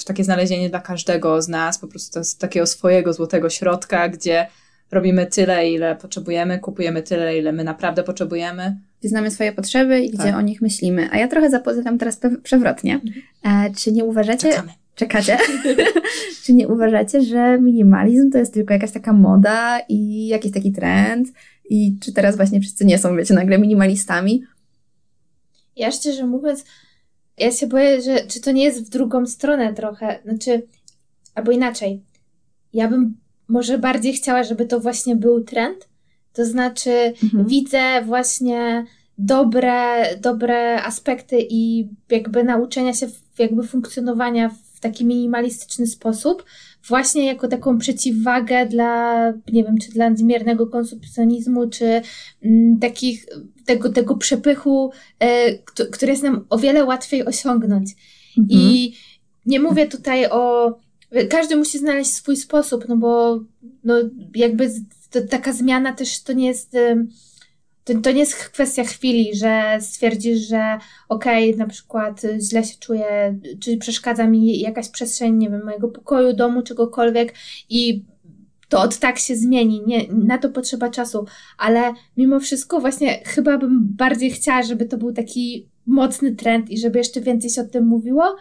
w 0.00 0.04
takie 0.04 0.24
znalezienie 0.24 0.70
dla 0.70 0.80
każdego 0.80 1.42
z 1.42 1.48
nas, 1.48 1.78
po 1.78 1.88
prostu 1.88 2.24
z 2.24 2.36
takiego 2.36 2.66
swojego 2.66 3.12
złotego 3.12 3.50
środka, 3.50 4.08
gdzie 4.08 4.46
robimy 4.90 5.26
tyle, 5.26 5.70
ile 5.70 5.96
potrzebujemy, 5.96 6.58
kupujemy 6.58 7.02
tyle, 7.02 7.38
ile 7.38 7.52
my 7.52 7.64
naprawdę 7.64 8.02
potrzebujemy. 8.02 8.76
Gdzie 9.00 9.08
znamy 9.08 9.30
swoje 9.30 9.52
potrzeby 9.52 10.00
i 10.00 10.10
tak. 10.10 10.20
gdzie 10.20 10.36
o 10.36 10.40
nich 10.40 10.62
myślimy. 10.62 11.08
A 11.12 11.18
ja 11.18 11.28
trochę 11.28 11.50
zapytam 11.50 11.98
teraz 11.98 12.20
przewrotnie. 12.42 13.00
E, 13.44 13.70
czy 13.78 13.92
nie 13.92 14.04
uważacie... 14.04 14.50
Czekamy. 14.50 14.72
Czekacie? 14.94 15.38
czy 16.44 16.54
nie 16.54 16.68
uważacie, 16.68 17.22
że 17.22 17.58
minimalizm 17.60 18.30
to 18.30 18.38
jest 18.38 18.54
tylko 18.54 18.74
jakaś 18.74 18.90
taka 18.90 19.12
moda 19.12 19.80
i 19.88 20.26
jakiś 20.26 20.52
taki 20.52 20.72
trend? 20.72 21.28
I 21.70 21.98
czy 22.00 22.12
teraz 22.12 22.36
właśnie 22.36 22.60
wszyscy 22.60 22.84
nie 22.84 22.98
są, 22.98 23.16
wiecie, 23.16 23.34
nagle 23.34 23.58
minimalistami? 23.58 24.42
Ja 25.76 25.90
szczerze 25.90 26.26
mówiąc, 26.26 26.64
ja 27.38 27.52
się 27.52 27.66
boję, 27.66 28.02
że 28.02 28.26
czy 28.26 28.40
to 28.40 28.52
nie 28.52 28.64
jest 28.64 28.86
w 28.86 28.88
drugą 28.88 29.26
stronę 29.26 29.74
trochę, 29.74 30.18
znaczy, 30.24 30.66
albo 31.34 31.52
inaczej. 31.52 32.02
Ja 32.72 32.88
bym 32.88 33.16
może 33.48 33.78
bardziej 33.78 34.12
chciała, 34.12 34.42
żeby 34.42 34.66
to 34.66 34.80
właśnie 34.80 35.16
był 35.16 35.44
trend. 35.44 35.88
To 36.32 36.44
znaczy, 36.44 37.14
mhm. 37.22 37.46
widzę 37.46 38.02
właśnie 38.04 38.84
dobre, 39.18 40.04
dobre 40.16 40.82
aspekty 40.82 41.36
i 41.50 41.88
jakby 42.10 42.44
nauczenia 42.44 42.94
się, 42.94 43.06
jakby 43.38 43.62
funkcjonowania 43.62 44.48
w 44.48 44.61
taki 44.82 45.04
minimalistyczny 45.04 45.86
sposób, 45.86 46.44
właśnie 46.88 47.26
jako 47.26 47.48
taką 47.48 47.78
przeciwwagę 47.78 48.66
dla, 48.66 49.26
nie 49.52 49.64
wiem, 49.64 49.78
czy 49.78 49.90
dla 49.90 50.10
nadmiernego 50.10 50.66
konsumpcjonizmu, 50.66 51.68
czy 51.68 52.02
mm, 52.42 52.78
takich, 52.78 53.26
tego, 53.64 53.92
tego 53.92 54.16
przepychu, 54.16 54.92
e, 55.18 55.58
który 55.64 56.12
jest 56.12 56.22
nam 56.22 56.46
o 56.50 56.58
wiele 56.58 56.84
łatwiej 56.84 57.24
osiągnąć. 57.24 57.90
Mhm. 58.38 58.60
I 58.60 58.94
nie 59.46 59.60
mówię 59.60 59.86
tutaj 59.86 60.26
o. 60.30 60.74
Każdy 61.30 61.56
musi 61.56 61.78
znaleźć 61.78 62.10
swój 62.10 62.36
sposób, 62.36 62.84
no 62.88 62.96
bo 62.96 63.40
no, 63.84 63.94
jakby 64.34 64.70
to, 65.10 65.20
taka 65.30 65.52
zmiana 65.52 65.92
też 65.92 66.22
to 66.22 66.32
nie 66.32 66.46
jest 66.46 66.76
to, 67.84 67.94
to 68.00 68.12
nie 68.12 68.18
jest 68.18 68.34
kwestia 68.34 68.84
chwili, 68.84 69.36
że 69.36 69.78
stwierdzisz, 69.80 70.38
że 70.38 70.78
okej, 71.08 71.48
okay, 71.48 71.58
na 71.58 71.66
przykład 71.66 72.22
źle 72.40 72.64
się 72.64 72.76
czuję, 72.80 73.38
czy 73.60 73.76
przeszkadza 73.76 74.26
mi 74.26 74.60
jakaś 74.60 74.88
przestrzeń, 74.88 75.36
nie 75.36 75.50
wiem, 75.50 75.64
mojego 75.64 75.88
pokoju, 75.88 76.32
domu, 76.32 76.62
czegokolwiek 76.62 77.34
i 77.68 78.04
to 78.68 78.80
od 78.80 78.98
tak 78.98 79.18
się 79.18 79.36
zmieni. 79.36 79.82
Nie, 79.86 80.08
na 80.08 80.38
to 80.38 80.48
potrzeba 80.50 80.90
czasu, 80.90 81.24
ale 81.58 81.92
mimo 82.16 82.40
wszystko 82.40 82.80
właśnie 82.80 83.22
chyba 83.24 83.58
bym 83.58 83.88
bardziej 83.96 84.30
chciała, 84.30 84.62
żeby 84.62 84.84
to 84.84 84.98
był 84.98 85.12
taki 85.12 85.68
mocny 85.86 86.36
trend 86.36 86.70
i 86.70 86.78
żeby 86.78 86.98
jeszcze 86.98 87.20
więcej 87.20 87.50
się 87.50 87.60
o 87.60 87.64
tym 87.64 87.86
mówiło, 87.86 88.36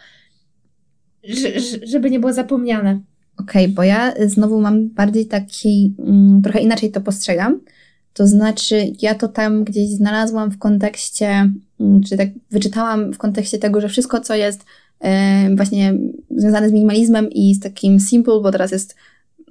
żeby 1.84 2.10
nie 2.10 2.20
było 2.20 2.34
zapomniane. 2.34 3.02
Okej, 3.38 3.64
okay, 3.66 3.76
bo 3.76 3.84
ja 3.84 4.14
znowu 4.26 4.62
mam 4.62 4.90
bardziej 4.90 5.26
taki, 5.26 5.96
mm, 6.00 6.42
trochę 6.42 6.60
inaczej 6.60 6.92
to 6.92 7.02
postrzegam. 7.02 7.60
To 8.14 8.28
znaczy, 8.28 8.94
ja 9.02 9.16
to 9.16 9.28
tam 9.28 9.64
gdzieś 9.64 9.90
znalazłam 9.90 10.52
w 10.52 10.58
kontekście, 10.58 11.52
mm, 11.80 12.04
czy 12.04 12.18
tak 12.18 12.30
wyczytałam 12.52 13.14
w 13.14 13.18
kontekście 13.18 13.58
tego, 13.58 13.82
że 13.82 13.90
wszystko, 13.90 14.22
co 14.22 14.36
jest 14.36 14.66
właśnie 15.56 15.94
związane 16.30 16.70
z 16.70 16.72
minimalizmem 16.72 17.30
i 17.32 17.56
z 17.56 17.60
takim 17.60 18.00
simple, 18.00 18.40
bo 18.42 18.52
teraz 18.52 18.72
jest 18.72 18.96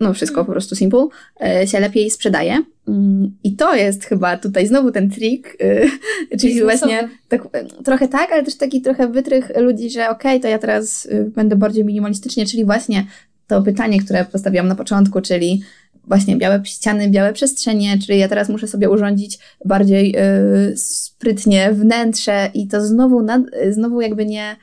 no 0.01 0.15
wszystko 0.15 0.45
po 0.45 0.53
prostu 0.53 0.77
simple, 0.77 1.07
e, 1.41 1.67
się 1.67 1.81
lepiej 1.81 2.11
sprzedaje. 2.11 2.63
Mm, 2.89 3.37
I 3.45 3.57
to 3.57 3.75
jest 3.75 4.05
chyba 4.05 4.37
tutaj 4.37 4.67
znowu 4.67 4.91
ten 4.91 5.11
trik, 5.11 5.57
e, 5.61 5.87
czyli 6.41 6.63
właśnie 6.63 7.09
tak, 7.29 7.49
trochę 7.85 8.09
tak, 8.09 8.33
ale 8.33 8.45
też 8.45 8.57
taki 8.57 8.81
trochę 8.83 9.09
wytrych 9.09 9.53
ludzi, 9.57 9.91
że 9.91 10.09
okej, 10.09 10.31
okay, 10.31 10.41
to 10.41 10.49
ja 10.49 10.59
teraz 10.59 11.09
będę 11.27 11.57
bardziej 11.57 11.85
minimalistycznie, 11.85 12.47
czyli 12.47 12.65
właśnie 12.65 13.07
to 13.47 13.63
pytanie, 13.63 14.01
które 14.01 14.25
postawiłam 14.25 14.69
na 14.69 14.75
początku, 14.75 15.21
czyli 15.21 15.63
właśnie 16.11 16.37
białe 16.37 16.61
ściany, 16.65 17.09
białe 17.09 17.33
przestrzenie, 17.33 17.99
czyli 17.99 18.19
ja 18.19 18.29
teraz 18.29 18.49
muszę 18.49 18.69
sobie 18.69 18.91
urządzić 18.91 19.39
bardziej 19.65 20.13
yy, 20.13 20.77
sprytnie 20.77 21.73
wnętrze 21.73 22.51
i 22.55 22.69
to 22.69 22.87
znowu, 22.87 23.23
nad, 23.23 23.43
znowu 23.71 24.01
jakby 24.01 24.27
nie, 24.27 24.57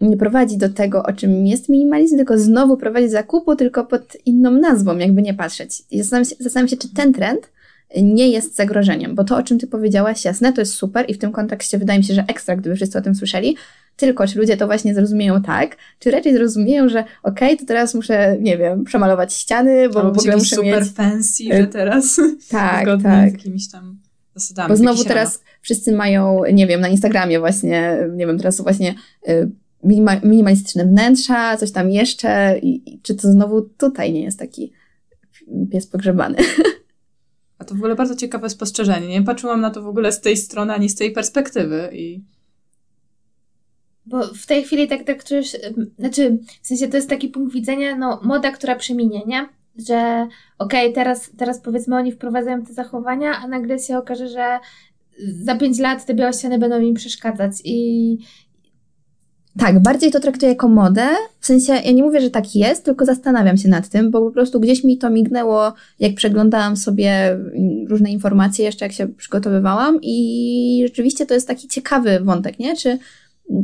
nie 0.00 0.16
prowadzi 0.16 0.58
do 0.58 0.68
tego, 0.68 1.02
o 1.02 1.12
czym 1.12 1.46
jest 1.46 1.68
minimalizm, 1.68 2.16
tylko 2.16 2.38
znowu 2.38 2.76
prowadzi 2.76 3.08
zakupu, 3.08 3.56
tylko 3.56 3.84
pod 3.84 4.16
inną 4.26 4.50
nazwą, 4.50 4.98
jakby 4.98 5.22
nie 5.22 5.34
patrzeć. 5.34 5.82
I 5.90 5.98
zastanawiam 5.98 6.30
się, 6.30 6.36
zastanawiam 6.40 6.68
się, 6.68 6.76
czy 6.76 6.94
ten 6.94 7.12
trend 7.12 7.50
nie 8.02 8.28
jest 8.28 8.56
zagrożeniem, 8.56 9.14
bo 9.14 9.24
to, 9.24 9.36
o 9.36 9.42
czym 9.42 9.58
ty 9.58 9.66
powiedziałaś, 9.66 10.24
jasne, 10.24 10.52
to 10.52 10.60
jest 10.60 10.74
super 10.74 11.04
i 11.08 11.14
w 11.14 11.18
tym 11.18 11.32
kontekście 11.32 11.78
wydaje 11.78 11.98
mi 11.98 12.04
się, 12.04 12.14
że 12.14 12.24
ekstra, 12.28 12.56
gdyby 12.56 12.76
wszyscy 12.76 12.98
o 12.98 13.02
tym 13.02 13.14
słyszeli, 13.14 13.56
tylko 13.96 14.26
czy 14.26 14.38
ludzie 14.38 14.56
to 14.56 14.66
właśnie 14.66 14.94
zrozumieją 14.94 15.42
tak, 15.42 15.76
czy 15.98 16.10
raczej 16.10 16.32
zrozumieją, 16.32 16.88
że 16.88 17.04
okej, 17.22 17.48
okay, 17.48 17.56
to 17.56 17.64
teraz 17.66 17.94
muszę, 17.94 18.36
nie 18.40 18.58
wiem, 18.58 18.84
przemalować 18.84 19.34
ściany, 19.34 19.88
bo 19.88 20.00
Albo 20.00 20.14
w 20.14 20.18
ogóle 20.18 20.36
muszę 20.36 20.56
super 20.56 20.82
mieć... 20.82 20.92
fancy, 20.92 21.44
że 21.52 21.66
teraz 21.66 22.16
tak, 22.50 22.86
tak. 23.02 23.30
z 23.30 23.32
jakimiś 23.32 23.70
tam 23.70 23.98
zasadami. 24.34 24.68
Bo 24.68 24.76
znowu 24.76 25.04
teraz 25.04 25.42
wszyscy 25.60 25.92
mają, 25.92 26.42
nie 26.52 26.66
wiem, 26.66 26.80
na 26.80 26.88
Instagramie 26.88 27.40
właśnie, 27.40 27.98
nie 28.16 28.26
wiem, 28.26 28.38
teraz 28.38 28.56
są 28.56 28.62
właśnie 28.62 28.94
y, 29.28 29.50
minima, 29.84 30.20
minimalistyczne 30.24 30.84
wnętrza, 30.84 31.56
coś 31.56 31.72
tam 31.72 31.90
jeszcze 31.90 32.58
i, 32.58 32.94
i 32.94 33.00
czy 33.00 33.14
to 33.14 33.32
znowu 33.32 33.62
tutaj 33.62 34.12
nie 34.12 34.22
jest 34.22 34.38
taki 34.38 34.72
pies 35.72 35.86
pogrzebany. 35.86 36.36
A 37.64 37.66
to 37.66 37.74
w 37.74 37.78
ogóle 37.78 37.94
bardzo 37.94 38.16
ciekawe 38.16 38.50
spostrzeżenie. 38.50 39.08
Nie 39.08 39.22
patrzyłam 39.22 39.60
na 39.60 39.70
to 39.70 39.82
w 39.82 39.86
ogóle 39.86 40.12
z 40.12 40.20
tej 40.20 40.36
strony, 40.36 40.72
ani 40.72 40.88
z 40.88 40.94
tej 40.94 41.12
perspektywy 41.12 41.90
i 41.92 42.20
bo 44.06 44.34
w 44.34 44.46
tej 44.46 44.64
chwili 44.64 44.88
tak 44.88 45.02
traktujesz, 45.02 45.56
znaczy 45.98 46.38
w 46.62 46.66
sensie 46.66 46.88
to 46.88 46.96
jest 46.96 47.08
taki 47.08 47.28
punkt 47.28 47.52
widzenia, 47.52 47.96
no 47.96 48.20
moda, 48.22 48.50
która 48.50 48.76
przeminie, 48.76 49.22
nie? 49.26 49.48
Że 49.88 50.28
okej, 50.58 50.90
okay, 50.90 50.92
teraz, 50.92 51.30
teraz 51.38 51.60
powiedzmy 51.60 51.96
oni 51.96 52.12
wprowadzają 52.12 52.62
te 52.62 52.72
zachowania, 52.72 53.36
a 53.36 53.48
nagle 53.48 53.78
się 53.78 53.98
okaże, 53.98 54.28
że 54.28 54.58
za 55.18 55.56
pięć 55.56 55.78
lat 55.78 56.06
te 56.06 56.14
białe 56.14 56.32
ściany 56.32 56.58
będą 56.58 56.80
im 56.80 56.94
przeszkadzać 56.94 57.52
i, 57.64 58.18
tak, 59.58 59.82
bardziej 59.82 60.10
to 60.10 60.20
traktuję 60.20 60.52
jako 60.52 60.68
modę. 60.68 61.06
W 61.40 61.46
sensie, 61.46 61.72
ja 61.72 61.92
nie 61.92 62.02
mówię, 62.02 62.20
że 62.20 62.30
tak 62.30 62.56
jest, 62.56 62.84
tylko 62.84 63.04
zastanawiam 63.04 63.56
się 63.56 63.68
nad 63.68 63.88
tym, 63.88 64.10
bo 64.10 64.20
po 64.20 64.30
prostu 64.30 64.60
gdzieś 64.60 64.84
mi 64.84 64.98
to 64.98 65.10
mignęło, 65.10 65.72
jak 66.00 66.14
przeglądałam 66.14 66.76
sobie 66.76 67.38
różne 67.88 68.10
informacje 68.10 68.64
jeszcze, 68.64 68.84
jak 68.84 68.92
się 68.92 69.08
przygotowywałam 69.08 69.98
i 70.02 70.84
rzeczywiście 70.86 71.26
to 71.26 71.34
jest 71.34 71.48
taki 71.48 71.68
ciekawy 71.68 72.20
wątek, 72.20 72.58
nie? 72.58 72.76
Czy 72.76 72.98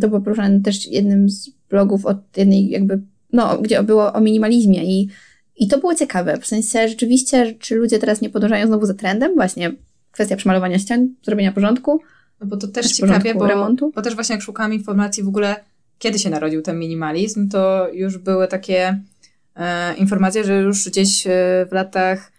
to 0.00 0.09
było 0.09 0.20
poruszane 0.20 0.61
też 0.61 0.87
jednym 0.87 1.31
z 1.31 1.50
blogów 1.70 2.07
od 2.07 2.37
jednej 2.37 2.70
jakby, 2.70 3.00
no, 3.33 3.59
gdzie 3.59 3.83
było 3.83 4.12
o 4.12 4.20
minimalizmie 4.20 4.85
i, 4.85 5.09
i 5.57 5.68
to 5.68 5.79
było 5.79 5.94
ciekawe, 5.94 6.38
w 6.40 6.46
sensie 6.46 6.88
rzeczywiście, 6.88 7.55
czy 7.59 7.74
ludzie 7.74 7.98
teraz 7.98 8.20
nie 8.20 8.31
podążają 8.31 8.66
znowu 8.66 8.87
za 8.87 8.94
trendem, 8.94 9.35
właśnie 9.35 9.72
kwestia 10.11 10.37
przemalowania 10.37 10.79
ścian, 10.79 11.09
zrobienia 11.22 11.53
porządku, 11.53 12.00
no 12.40 12.46
bo 12.46 12.57
to 12.57 12.68
też 12.68 12.92
ciekawie, 12.92 13.35
bo, 13.35 13.46
remontu. 13.46 13.92
bo 13.94 14.03
też 14.03 14.14
właśnie 14.14 14.35
jak 14.35 14.42
szukałam 14.42 14.74
informacji 14.74 15.22
w 15.22 15.29
ogóle, 15.29 15.57
kiedy 16.01 16.19
się 16.19 16.31
narodził 16.31 16.63
ten 16.63 16.79
minimalizm, 16.79 17.49
to 17.49 17.89
już 17.93 18.19
były 18.19 18.49
takie 18.49 19.01
e, 19.57 19.95
informacje, 19.95 20.45
że 20.45 20.61
już 20.61 20.89
gdzieś 20.89 21.27
e, 21.27 21.31
w 21.71 21.73
latach 21.73 22.33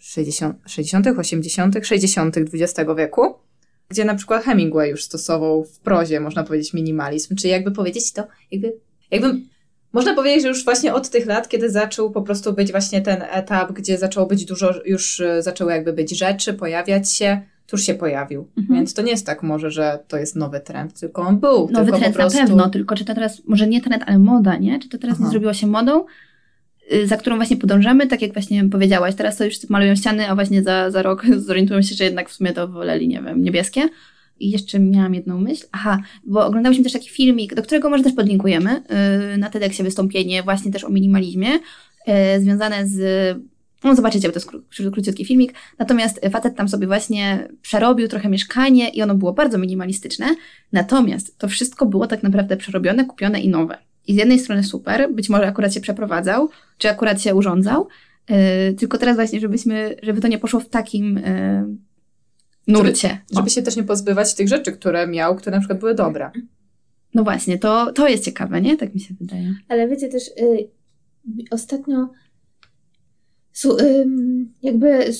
60., 0.00 0.56
60., 0.66 1.06
80., 1.18 1.74
60. 1.82 2.36
XX 2.36 2.90
wieku 2.96 3.46
gdzie 3.88 4.04
na 4.04 4.14
przykład 4.14 4.44
Hemingway 4.44 4.90
już 4.90 5.04
stosował 5.04 5.64
w 5.64 5.80
prozie, 5.80 6.20
można 6.20 6.44
powiedzieć, 6.44 6.74
minimalizm. 6.74 7.36
Czy 7.36 7.48
jakby 7.48 7.70
powiedzieć 7.70 8.12
to, 8.12 8.26
jakby, 8.50 8.72
jakby 9.10 9.40
można 9.92 10.14
powiedzieć, 10.14 10.42
że 10.42 10.48
już 10.48 10.64
właśnie 10.64 10.94
od 10.94 11.10
tych 11.10 11.26
lat, 11.26 11.48
kiedy 11.48 11.70
zaczął 11.70 12.10
po 12.10 12.22
prostu 12.22 12.52
być 12.52 12.70
właśnie 12.70 13.02
ten 13.02 13.24
etap, 13.30 13.72
gdzie 13.72 13.98
zaczęło 13.98 14.26
być 14.26 14.44
dużo, 14.44 14.74
już 14.84 15.20
e, 15.20 15.42
zaczęły 15.42 15.72
jakby 15.72 15.92
być 15.92 16.18
rzeczy, 16.18 16.54
pojawiać 16.54 17.12
się, 17.12 17.40
to 17.66 17.76
już 17.76 17.86
się 17.86 17.94
pojawił. 17.94 18.48
Mhm. 18.58 18.78
Więc 18.78 18.94
to 18.94 19.02
nie 19.02 19.10
jest 19.10 19.26
tak 19.26 19.42
może, 19.42 19.70
że 19.70 19.98
to 20.08 20.16
jest 20.16 20.36
nowy 20.36 20.60
trend, 20.60 21.00
tylko 21.00 21.22
on 21.22 21.38
był. 21.38 21.68
Nowy 21.70 21.92
trend 21.92 22.14
prostu... 22.14 22.38
na 22.38 22.46
pewno, 22.46 22.70
tylko 22.70 22.94
czy 22.94 23.04
to 23.04 23.14
teraz, 23.14 23.42
może 23.46 23.66
nie 23.66 23.80
trend, 23.80 24.02
ale 24.06 24.18
moda, 24.18 24.56
nie? 24.56 24.78
Czy 24.78 24.88
to 24.88 24.98
teraz 24.98 25.16
Aha. 25.16 25.24
nie 25.24 25.30
zrobiło 25.30 25.54
się 25.54 25.66
modą? 25.66 26.04
Y, 26.92 27.06
za 27.06 27.16
którą 27.16 27.36
właśnie 27.36 27.56
podążamy, 27.56 28.06
tak 28.06 28.22
jak 28.22 28.32
właśnie 28.32 28.68
powiedziałaś, 28.68 29.14
teraz 29.14 29.36
to 29.36 29.44
już 29.44 29.68
malują 29.68 29.96
ściany, 29.96 30.28
a 30.28 30.34
właśnie 30.34 30.62
za, 30.62 30.90
za 30.90 31.02
rok 31.02 31.26
zorientują 31.36 31.82
się, 31.82 31.94
że 31.94 32.04
jednak 32.04 32.28
w 32.28 32.32
sumie 32.32 32.52
to 32.52 32.68
woleli, 32.68 33.08
nie 33.08 33.22
wiem, 33.22 33.42
niebieskie. 33.42 33.88
I 34.40 34.50
jeszcze 34.50 34.78
miałam 34.78 35.14
jedną 35.14 35.40
myśl. 35.40 35.66
Aha, 35.72 35.98
bo 36.24 36.46
oglądałyśmy 36.46 36.84
też 36.84 36.92
taki 36.92 37.10
filmik, 37.10 37.54
do 37.54 37.62
którego 37.62 37.90
może 37.90 38.04
też 38.04 38.12
podlinkujemy, 38.12 38.82
yy, 39.30 39.38
na 39.38 39.50
TEDxie 39.50 39.84
wystąpienie 39.84 40.42
właśnie 40.42 40.72
też 40.72 40.84
o 40.84 40.88
minimalizmie, 40.88 41.48
yy, 42.06 42.40
związane 42.40 42.86
z 42.86 42.98
no 43.84 43.94
zobaczycie, 43.94 44.28
bo 44.28 44.32
to 44.32 44.38
jest 44.38 44.48
kró 44.48 44.90
króciutki 44.90 45.24
filmik. 45.24 45.54
Natomiast 45.78 46.20
facet 46.30 46.56
tam 46.56 46.68
sobie 46.68 46.86
właśnie 46.86 47.48
przerobił 47.62 48.08
trochę 48.08 48.28
mieszkanie 48.28 48.88
i 48.88 49.02
ono 49.02 49.14
było 49.14 49.32
bardzo 49.32 49.58
minimalistyczne. 49.58 50.26
Natomiast 50.72 51.38
to 51.38 51.48
wszystko 51.48 51.86
było 51.86 52.06
tak 52.06 52.22
naprawdę 52.22 52.56
przerobione, 52.56 53.04
kupione 53.04 53.40
i 53.40 53.48
nowe. 53.48 53.78
I 54.06 54.14
z 54.14 54.16
jednej 54.16 54.38
strony 54.38 54.64
super, 54.64 55.12
być 55.14 55.28
może 55.28 55.46
akurat 55.46 55.74
się 55.74 55.80
przeprowadzał, 55.80 56.48
czy 56.78 56.88
akurat 56.88 57.22
się 57.22 57.34
urządzał, 57.34 57.88
yy, 58.28 58.36
tylko 58.74 58.98
teraz 58.98 59.16
właśnie, 59.16 59.40
żebyśmy, 59.40 59.96
żeby 60.02 60.20
to 60.20 60.28
nie 60.28 60.38
poszło 60.38 60.60
w 60.60 60.68
takim 60.68 61.16
yy, 61.16 61.76
nurcie. 62.66 63.08
Żeby, 63.08 63.20
żeby 63.30 63.50
się 63.50 63.62
też 63.62 63.76
nie 63.76 63.84
pozbywać 63.84 64.34
tych 64.34 64.48
rzeczy, 64.48 64.72
które 64.72 65.06
miał, 65.06 65.36
które 65.36 65.56
na 65.56 65.60
przykład 65.60 65.80
były 65.80 65.94
dobre. 65.94 66.30
No 67.14 67.24
właśnie, 67.24 67.58
to, 67.58 67.92
to 67.92 68.08
jest 68.08 68.24
ciekawe, 68.24 68.60
nie? 68.60 68.76
Tak 68.76 68.94
mi 68.94 69.00
się 69.00 69.14
wydaje. 69.20 69.54
Ale 69.68 69.88
wiecie 69.88 70.08
też, 70.08 70.30
yy, 70.36 70.68
ostatnio 71.50 72.08
jakby 74.62 75.12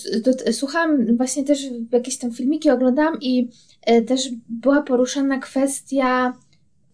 słuchałam 0.53 1.17
właśnie 1.17 1.45
też 1.45 1.61
jakieś 1.93 2.19
tam 2.19 2.33
filmiki, 2.33 2.71
oglądałam 2.71 3.19
i 3.21 3.49
y, 3.91 4.03
też 4.03 4.31
była 4.49 4.83
poruszana 4.83 5.39
kwestia 5.39 6.33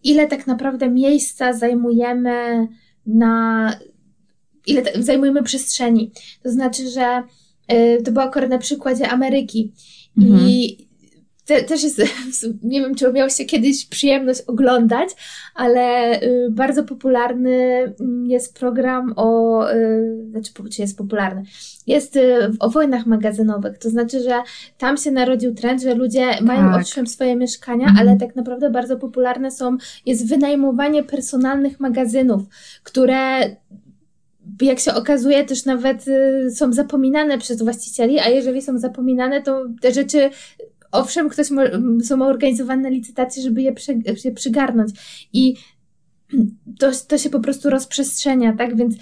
ile 0.03 0.27
tak 0.27 0.47
naprawdę 0.47 0.89
miejsca 0.89 1.53
zajmujemy 1.53 2.67
na. 3.05 3.69
ile 4.67 4.83
zajmujemy 4.99 5.43
przestrzeni. 5.43 6.11
To 6.43 6.51
znaczy, 6.51 6.89
że 6.89 7.23
y, 7.71 8.03
to 8.03 8.11
było 8.11 8.25
akurat 8.25 8.49
na 8.49 8.57
przykładzie 8.57 9.09
Ameryki. 9.09 9.71
Mhm. 10.17 10.49
I 10.49 10.77
te, 11.45 11.63
też 11.63 11.83
jest, 11.83 12.01
nie 12.63 12.81
wiem, 12.81 12.95
czy 12.95 13.13
miałyście 13.13 13.45
kiedyś 13.45 13.85
przyjemność 13.85 14.41
oglądać, 14.41 15.09
ale 15.55 16.15
y, 16.21 16.47
bardzo 16.51 16.83
popularny 16.83 17.53
mm, 17.99 18.25
jest 18.25 18.59
program 18.59 19.13
o, 19.15 19.71
y, 19.71 20.25
znaczy, 20.31 20.51
czy 20.71 20.81
jest 20.81 20.97
popularny, 20.97 21.43
jest 21.87 22.15
y, 22.15 22.51
o 22.59 22.69
wojnach 22.69 23.05
magazynowych, 23.05 23.77
to 23.77 23.89
znaczy, 23.89 24.19
że 24.19 24.33
tam 24.77 24.97
się 24.97 25.11
narodził 25.11 25.55
trend, 25.55 25.81
że 25.81 25.95
ludzie 25.95 26.25
tak. 26.25 26.41
mają 26.41 26.75
owszem 26.75 27.07
swoje 27.07 27.35
mieszkania, 27.35 27.87
mhm. 27.87 28.07
ale 28.07 28.17
tak 28.17 28.35
naprawdę 28.35 28.69
bardzo 28.69 28.97
popularne 28.97 29.51
są, 29.51 29.77
jest 30.05 30.29
wynajmowanie 30.29 31.03
personalnych 31.03 31.79
magazynów, 31.79 32.43
które 32.83 33.39
jak 34.61 34.79
się 34.79 34.93
okazuje, 34.93 35.45
też 35.45 35.65
nawet 35.65 36.05
są 36.55 36.73
zapominane 36.73 37.37
przez 37.37 37.61
właścicieli, 37.61 38.19
a 38.19 38.29
jeżeli 38.29 38.61
są 38.61 38.77
zapominane, 38.77 39.41
to 39.41 39.65
te 39.81 39.91
rzeczy 39.91 40.29
owszem, 40.93 41.29
ktoś 41.29 41.49
mo, 41.51 41.61
są 42.03 42.25
organizowane 42.25 42.89
licytacje, 42.89 43.43
żeby 43.43 43.61
je, 43.61 43.73
przy, 43.73 43.99
je 44.25 44.31
przygarnąć. 44.31 44.91
I 45.33 45.55
to, 46.79 46.91
to 47.07 47.17
się 47.17 47.29
po 47.29 47.39
prostu 47.39 47.69
rozprzestrzenia, 47.69 48.53
tak? 48.57 48.77
Więc 48.77 48.95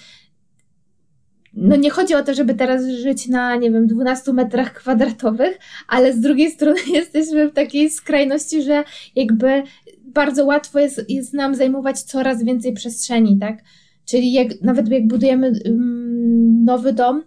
no 1.54 1.76
nie 1.76 1.90
chodzi 1.90 2.16
o 2.16 2.24
to, 2.24 2.34
żeby 2.34 2.54
teraz 2.54 2.88
żyć 2.88 3.28
na, 3.28 3.56
nie 3.56 3.72
wiem, 3.72 3.88
12 3.88 4.34
metrach 4.34 4.74
kwadratowych, 4.74 5.60
ale 5.88 6.14
z 6.14 6.20
drugiej 6.20 6.52
strony 6.52 6.80
jesteśmy 6.94 7.48
w 7.50 7.54
takiej 7.54 7.90
skrajności, 7.90 8.64
że 8.64 8.84
jakby 9.16 9.64
bardzo 10.04 10.46
łatwo 10.46 10.80
jest, 10.80 11.10
jest 11.10 11.34
nam 11.34 11.56
zajmować 11.56 12.02
coraz 12.02 12.44
więcej 12.44 12.74
przestrzeni, 12.74 13.38
tak? 13.40 13.64
Czyli 14.06 14.34
jak, 14.34 14.62
nawet 14.62 14.90
jak 14.90 15.08
budujemy 15.08 15.52
um, 15.66 16.64
nowy 16.64 16.94
dom, 16.94 17.24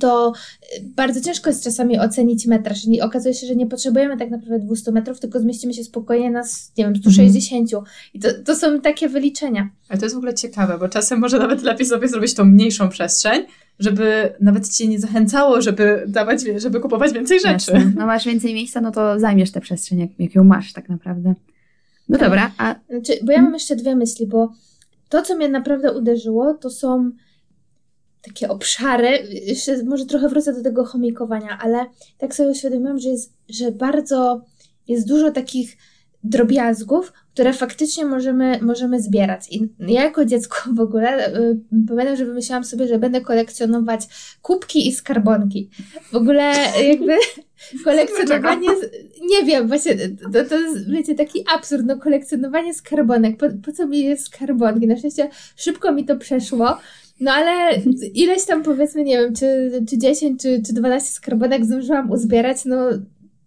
to 0.00 0.32
bardzo 0.82 1.20
ciężko 1.20 1.50
jest 1.50 1.64
czasami 1.64 1.98
ocenić 1.98 2.46
metraż. 2.46 2.78
Okazuje 3.02 3.34
się, 3.34 3.46
że 3.46 3.56
nie 3.56 3.66
potrzebujemy 3.66 4.16
tak 4.16 4.30
naprawdę 4.30 4.58
200 4.58 4.92
metrów, 4.92 5.20
tylko 5.20 5.40
zmieścimy 5.40 5.74
się 5.74 5.84
spokojnie 5.84 6.30
na, 6.30 6.42
nie 6.78 6.84
wiem, 6.84 6.96
160. 6.96 7.74
Mhm. 7.74 7.92
I 8.14 8.20
to, 8.20 8.28
to 8.44 8.56
są 8.56 8.80
takie 8.80 9.08
wyliczenia. 9.08 9.68
Ale 9.88 9.98
to 9.98 10.04
jest 10.04 10.14
w 10.14 10.18
ogóle 10.18 10.34
ciekawe, 10.34 10.78
bo 10.78 10.88
czasem 10.88 11.18
może 11.18 11.38
nawet 11.38 11.62
lepiej 11.62 11.86
sobie 11.86 12.08
zrobić 12.08 12.34
tą 12.34 12.44
mniejszą 12.44 12.88
przestrzeń, 12.88 13.44
żeby 13.78 14.34
nawet 14.40 14.68
cię 14.68 14.88
nie 14.88 14.98
zachęcało, 14.98 15.62
żeby 15.62 16.04
dawać, 16.08 16.40
żeby 16.56 16.80
kupować 16.80 17.12
więcej 17.12 17.40
rzeczy. 17.40 17.72
Jasne. 17.72 17.92
No 17.96 18.06
masz 18.06 18.24
więcej 18.24 18.54
miejsca, 18.54 18.80
no 18.80 18.90
to 18.90 19.20
zajmiesz 19.20 19.50
tę 19.50 19.60
przestrzeń, 19.60 19.98
jak, 19.98 20.10
jak 20.18 20.34
ją 20.34 20.44
masz 20.44 20.72
tak 20.72 20.88
naprawdę. 20.88 21.34
No 22.08 22.18
tak. 22.18 22.28
dobra, 22.28 22.52
a... 22.58 22.74
Znaczy, 22.90 23.12
bo 23.22 23.32
ja 23.32 23.42
mam 23.42 23.54
jeszcze 23.54 23.76
dwie 23.76 23.96
myśli, 23.96 24.26
bo 24.26 24.52
to, 25.08 25.22
co 25.22 25.36
mnie 25.36 25.48
naprawdę 25.48 25.92
uderzyło, 25.92 26.54
to 26.54 26.70
są 26.70 27.10
takie 28.26 28.48
obszary, 28.48 29.08
jeszcze 29.30 29.84
może 29.84 30.06
trochę 30.06 30.28
wrócę 30.28 30.52
do 30.52 30.62
tego 30.62 30.84
chomikowania, 30.84 31.58
ale 31.60 31.86
tak 32.18 32.34
sobie 32.34 32.50
uświadomiłam, 32.50 32.98
że 32.98 33.08
jest, 33.08 33.32
że 33.48 33.72
bardzo 33.72 34.44
jest 34.88 35.08
dużo 35.08 35.30
takich 35.30 35.76
drobiazgów, 36.24 37.12
które 37.34 37.52
faktycznie 37.52 38.04
możemy, 38.04 38.58
możemy 38.62 39.02
zbierać. 39.02 39.52
I 39.52 39.68
ja 39.78 40.04
jako 40.04 40.24
dziecko 40.24 40.56
w 40.74 40.80
ogóle 40.80 41.36
y, 41.36 41.58
pamiętam, 41.88 42.16
że 42.16 42.24
wymyślałam 42.24 42.64
sobie, 42.64 42.88
że 42.88 42.98
będę 42.98 43.20
kolekcjonować 43.20 44.00
kubki 44.42 44.88
i 44.88 44.92
skarbonki. 44.92 45.70
W 46.12 46.16
ogóle 46.16 46.52
jakby 46.88 47.16
kolekcjonowanie, 47.84 48.68
nie 49.30 49.44
wiem, 49.44 49.68
właśnie 49.68 49.96
to, 50.32 50.44
to 50.44 50.60
jest, 50.60 50.90
wiecie, 50.90 51.14
taki 51.14 51.44
absurd, 51.54 51.82
no 51.86 51.96
kolekcjonowanie 51.96 52.74
skarbonek. 52.74 53.36
Po, 53.36 53.46
po 53.64 53.72
co 53.72 53.86
mi 53.86 54.00
jest 54.00 54.26
skarbonki? 54.26 54.86
Na 54.86 54.96
szczęście 54.96 55.30
szybko 55.56 55.92
mi 55.92 56.04
to 56.04 56.16
przeszło. 56.16 56.78
No 57.20 57.32
ale 57.32 57.80
ileś 58.14 58.44
tam 58.44 58.62
powiedzmy, 58.62 59.04
nie 59.04 59.18
wiem, 59.18 59.34
czy, 59.34 59.70
czy 59.88 59.98
10, 59.98 60.42
czy, 60.42 60.62
czy 60.66 60.72
12 60.72 61.12
skarbonek 61.12 61.64
zdążyłam 61.64 62.10
uzbierać, 62.10 62.64
no 62.64 62.76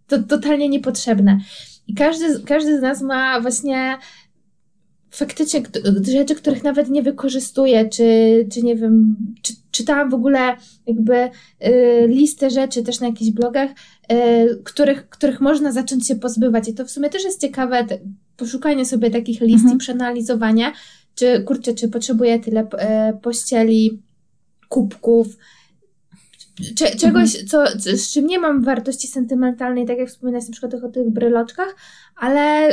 to 0.08 0.24
totalnie 0.24 0.70
niepotrzebne. 0.70 1.40
I 1.88 1.94
każdy, 1.94 2.40
każdy 2.46 2.80
z 2.80 2.82
nas 2.82 3.02
ma 3.02 3.42
właśnie 3.42 3.98
faktycznie 5.12 5.62
rzeczy, 6.12 6.36
których 6.36 6.64
nawet 6.64 6.90
nie 6.90 7.04
wykorzystuje, 7.04 7.90
czy, 7.90 8.04
czy 8.54 8.62
nie 8.62 8.76
wiem, 8.76 9.16
czy, 9.42 9.54
czytałam 9.72 10.10
w 10.10 10.14
ogóle 10.14 10.56
jakby 10.88 11.16
y, 11.24 11.30
listę 12.08 12.50
rzeczy 12.50 12.84
też 12.84 13.00
na 13.00 13.08
jakichś 13.08 13.32
blogach, 13.32 13.70
y, 14.12 14.62
których, 14.64 15.10
których 15.10 15.42
można 15.42 15.72
zacząć 15.72 16.08
się 16.08 16.16
pozbywać. 16.16 16.70
I 16.70 16.74
to 16.74 16.86
w 16.86 16.92
sumie 16.92 17.10
też 17.10 17.24
jest 17.24 17.42
ciekawe, 17.42 17.86
poszukanie 18.38 18.86
sobie 18.86 19.12
takich 19.12 19.42
list 19.42 19.64
mhm. 19.64 19.76
i 19.76 19.80
przeanalizowanie, 19.80 20.72
czy 21.20 21.44
kurczę, 21.44 21.74
czy 21.74 21.88
potrzebuję 21.88 22.40
tyle 22.40 22.62
y, 22.64 23.18
pościeli, 23.22 24.02
kubków, 24.70 25.28
Cze 26.76 26.96
czegoś, 26.96 27.36
mhm. 27.42 27.48
co, 27.48 27.66
z 27.98 28.12
czym 28.14 28.28
nie 28.28 28.40
mam 28.40 28.64
wartości 28.64 29.08
sentymentalnej, 29.08 29.86
tak 29.86 29.98
jak 29.98 30.10
wspominałeś 30.10 30.48
na 30.48 30.52
przykład 30.52 30.74
o 30.74 30.90
tych 30.90 31.10
bryloczkach, 31.10 31.76
ale 32.16 32.70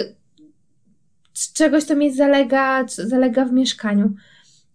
czegoś, 1.55 1.85
co 1.85 1.97
mi 1.97 2.15
zalega, 2.15 2.85
zalega 2.89 3.45
w 3.45 3.53
mieszkaniu. 3.53 4.15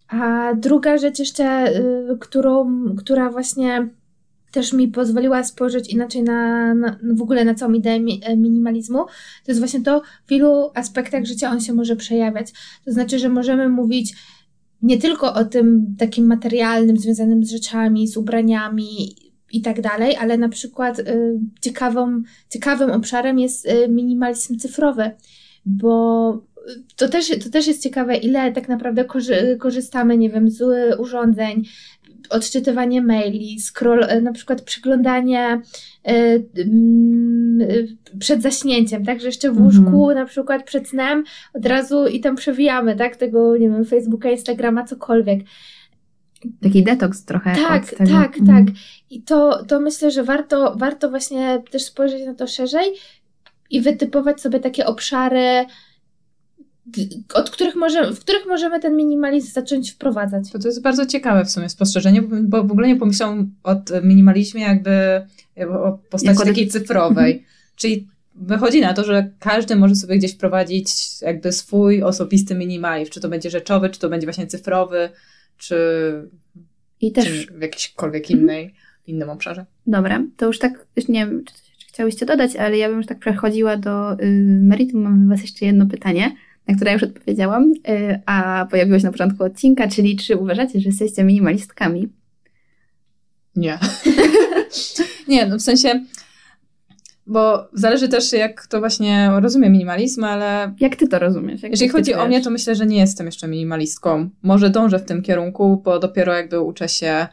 A 0.08 0.54
druga 0.54 0.98
rzecz 0.98 1.18
jeszcze, 1.18 1.76
y, 1.76 2.18
którą, 2.20 2.84
która 2.96 3.30
właśnie 3.30 3.88
też 4.52 4.72
mi 4.72 4.88
pozwoliła 4.88 5.44
spojrzeć 5.44 5.90
inaczej 5.90 6.22
na, 6.22 6.74
na, 6.74 6.98
w 7.14 7.22
ogóle 7.22 7.44
na 7.44 7.54
całą 7.54 7.72
ideę 7.72 8.00
e, 8.22 8.36
minimalizmu, 8.36 8.98
to 9.44 9.48
jest 9.48 9.60
właśnie 9.60 9.80
to, 9.80 10.02
w 10.26 10.32
ilu 10.32 10.70
aspektach 10.74 11.24
życia 11.24 11.50
on 11.50 11.60
się 11.60 11.72
może 11.72 11.96
przejawiać. 11.96 12.52
To 12.84 12.92
znaczy, 12.92 13.18
że 13.18 13.28
możemy 13.28 13.68
mówić 13.68 14.14
nie 14.82 14.98
tylko 14.98 15.34
o 15.34 15.44
tym 15.44 15.94
takim 15.98 16.26
materialnym, 16.26 16.96
związanym 16.96 17.44
z 17.44 17.50
rzeczami, 17.50 18.08
z 18.08 18.16
ubraniami 18.16 19.16
i 19.52 19.62
tak 19.62 19.80
dalej, 19.80 20.16
ale 20.16 20.38
na 20.38 20.48
przykład 20.48 20.98
y, 20.98 21.38
ciekawą, 21.60 22.22
ciekawym 22.50 22.90
obszarem 22.90 23.38
jest 23.38 23.66
y, 23.66 23.88
minimalizm 23.88 24.58
cyfrowy, 24.58 25.10
bo 25.66 26.52
to 26.96 27.08
też, 27.08 27.28
to 27.44 27.50
też 27.50 27.66
jest 27.66 27.82
ciekawe, 27.82 28.16
ile 28.16 28.52
tak 28.52 28.68
naprawdę 28.68 29.04
korzy 29.04 29.56
korzystamy, 29.60 30.18
nie 30.18 30.30
wiem, 30.30 30.50
z 30.50 30.62
urządzeń, 31.00 31.64
odczytywanie 32.30 33.02
maili, 33.02 33.60
scroll, 33.60 34.04
e, 34.04 34.20
na 34.20 34.32
przykład 34.32 34.62
przeglądanie 34.62 35.60
y, 36.10 36.12
y, 36.58 37.96
przed 38.18 38.42
zaśnięciem, 38.42 39.04
tak, 39.04 39.20
że 39.20 39.26
jeszcze 39.26 39.52
w 39.52 39.60
łóżku 39.60 40.10
mhm. 40.10 40.14
na 40.14 40.24
przykład 40.24 40.64
przed 40.64 40.88
snem 40.88 41.24
od 41.54 41.66
razu 41.66 42.06
i 42.06 42.20
tam 42.20 42.36
przewijamy, 42.36 42.96
tak, 42.96 43.16
tego, 43.16 43.56
nie 43.56 43.70
wiem, 43.70 43.84
Facebooka, 43.84 44.30
Instagrama, 44.30 44.84
cokolwiek. 44.84 45.40
Taki 46.62 46.82
detoks 46.82 47.24
trochę. 47.24 47.54
Tak, 47.54 47.90
tak, 47.90 48.08
tak. 48.08 48.38
Mhm. 48.40 48.66
I 49.10 49.22
to, 49.22 49.64
to 49.64 49.80
myślę, 49.80 50.10
że 50.10 50.24
warto, 50.24 50.74
warto 50.76 51.10
właśnie 51.10 51.62
też 51.70 51.82
spojrzeć 51.82 52.26
na 52.26 52.34
to 52.34 52.46
szerzej 52.46 52.86
i 53.70 53.80
wytypować 53.80 54.40
sobie 54.40 54.60
takie 54.60 54.86
obszary, 54.86 55.64
od 57.34 57.50
których 57.50 57.76
możemy, 57.76 58.14
w 58.14 58.20
których 58.20 58.46
możemy 58.46 58.80
ten 58.80 58.96
minimalizm 58.96 59.52
zacząć 59.52 59.90
wprowadzać. 59.90 60.50
To, 60.52 60.58
to 60.58 60.68
jest 60.68 60.82
bardzo 60.82 61.06
ciekawe 61.06 61.44
w 61.44 61.50
sumie 61.50 61.68
spostrzeżenie, 61.68 62.22
bo 62.22 62.64
w 62.64 62.72
ogóle 62.72 62.88
nie 62.88 62.96
pomyślałam 62.96 63.54
o 63.64 63.76
minimalizmie 64.02 64.62
jakby 64.62 64.90
o 65.68 65.98
postaci 66.10 66.26
jako 66.26 66.44
takiej 66.44 66.68
cyfrowej. 66.68 67.32
Mhm. 67.32 67.50
Czyli 67.76 68.08
wychodzi 68.34 68.80
na 68.80 68.94
to, 68.94 69.04
że 69.04 69.30
każdy 69.38 69.76
może 69.76 69.94
sobie 69.94 70.18
gdzieś 70.18 70.34
wprowadzić 70.34 70.90
jakby 71.20 71.52
swój 71.52 72.02
osobisty 72.02 72.54
minimalizm, 72.54 73.10
czy 73.10 73.20
to 73.20 73.28
będzie 73.28 73.50
rzeczowy, 73.50 73.90
czy 73.90 74.00
to 74.00 74.08
będzie 74.08 74.26
właśnie 74.26 74.46
cyfrowy, 74.46 75.10
czy, 75.58 75.76
I 77.00 77.12
też... 77.12 77.46
czy 77.46 77.52
w 77.52 77.62
jakiejkolwiek 77.62 78.30
innej, 78.30 78.64
mhm. 78.64 78.82
innym 79.06 79.30
obszarze. 79.30 79.66
Dobra, 79.86 80.22
to 80.36 80.46
już 80.46 80.58
tak, 80.58 80.86
już 80.96 81.08
nie 81.08 81.26
wiem, 81.26 81.44
czy, 81.44 81.54
czy 81.78 81.86
chciałyście 81.86 82.26
dodać, 82.26 82.56
ale 82.56 82.78
ja 82.78 82.88
bym 82.88 82.96
już 82.96 83.06
tak 83.06 83.18
przechodziła 83.18 83.76
do 83.76 84.12
y, 84.12 84.16
meritum. 84.62 85.02
Mam 85.02 85.24
do 85.24 85.34
Was 85.34 85.42
jeszcze 85.42 85.66
jedno 85.66 85.86
pytanie 85.86 86.36
na 86.68 86.74
które 86.74 86.92
już 86.92 87.02
odpowiedziałam, 87.02 87.72
y, 87.88 88.20
a 88.26 88.66
pojawiło 88.70 88.98
się 88.98 89.04
na 89.04 89.12
początku 89.12 89.44
odcinka, 89.44 89.88
czyli 89.88 90.16
czy 90.16 90.36
uważacie, 90.36 90.80
że 90.80 90.88
jesteście 90.88 91.24
minimalistkami? 91.24 92.08
Nie. 93.56 93.78
nie, 95.28 95.46
no 95.46 95.56
w 95.56 95.62
sensie, 95.62 96.04
bo 97.26 97.68
zależy 97.72 98.08
też 98.08 98.32
jak 98.32 98.66
to 98.66 98.78
właśnie 98.78 99.30
rozumie 99.40 99.70
minimalizm, 99.70 100.24
ale... 100.24 100.74
Jak 100.80 100.96
ty 100.96 101.08
to 101.08 101.18
rozumiesz? 101.18 101.62
Jak 101.62 101.72
jeżeli 101.72 101.90
chodzi 101.90 102.14
o 102.14 102.26
mnie, 102.26 102.40
to 102.40 102.50
myślę, 102.50 102.74
że 102.74 102.86
nie 102.86 102.98
jestem 102.98 103.26
jeszcze 103.26 103.48
minimalistką. 103.48 104.30
Może 104.42 104.70
dążę 104.70 104.98
w 104.98 105.04
tym 105.04 105.22
kierunku, 105.22 105.82
bo 105.84 105.98
dopiero 105.98 106.34
jakby 106.34 106.60
uczę 106.60 106.88
się 106.88 107.26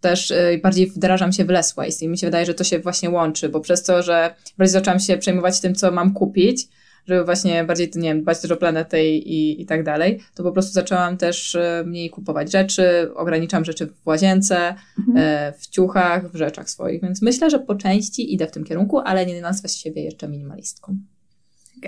też 0.00 0.30
y, 0.30 0.60
bardziej 0.62 0.86
wdrażam 0.86 1.32
się 1.32 1.44
w 1.44 1.48
less 1.48 1.74
waste 1.74 2.04
i 2.04 2.08
mi 2.08 2.18
się 2.18 2.26
wydaje, 2.26 2.46
że 2.46 2.54
to 2.54 2.64
się 2.64 2.78
właśnie 2.78 3.10
łączy, 3.10 3.48
bo 3.48 3.60
przez 3.60 3.82
to, 3.82 4.02
że 4.02 4.34
bardziej 4.58 4.72
zaczęłam 4.72 5.00
się 5.00 5.18
przejmować 5.18 5.60
tym, 5.60 5.74
co 5.74 5.90
mam 5.90 6.14
kupić, 6.14 6.68
żeby 7.10 7.24
właśnie 7.24 7.64
bardziej, 7.64 7.90
nie 7.94 8.08
wiem, 8.08 8.22
dbać 8.22 8.40
też 8.40 8.50
o 8.50 8.56
planetę 8.56 9.06
i, 9.06 9.62
i, 9.62 9.66
tak 9.66 9.84
dalej, 9.84 10.20
to 10.34 10.42
po 10.42 10.52
prostu 10.52 10.72
zaczęłam 10.72 11.16
też 11.16 11.54
e, 11.54 11.82
mniej 11.86 12.10
kupować 12.10 12.52
rzeczy, 12.52 13.14
ograniczam 13.14 13.64
rzeczy 13.64 13.86
w 13.86 14.06
łazience, 14.06 14.74
mhm. 14.98 15.16
E, 15.16 15.52
w 15.58 15.66
ciuchach, 15.68 16.32
w 16.32 16.36
rzeczach 16.36 16.70
swoich, 16.70 17.02
więc 17.02 17.22
myślę, 17.22 17.50
że 17.50 17.58
po 17.58 17.74
części 17.74 18.34
idę 18.34 18.46
w 18.46 18.50
tym 18.50 18.64
kierunku, 18.64 18.98
ale 18.98 19.26
nie 19.26 19.40
nazwę 19.40 19.68
siebie 19.68 20.02
jeszcze 20.02 20.28
minimalistką. 20.28 20.96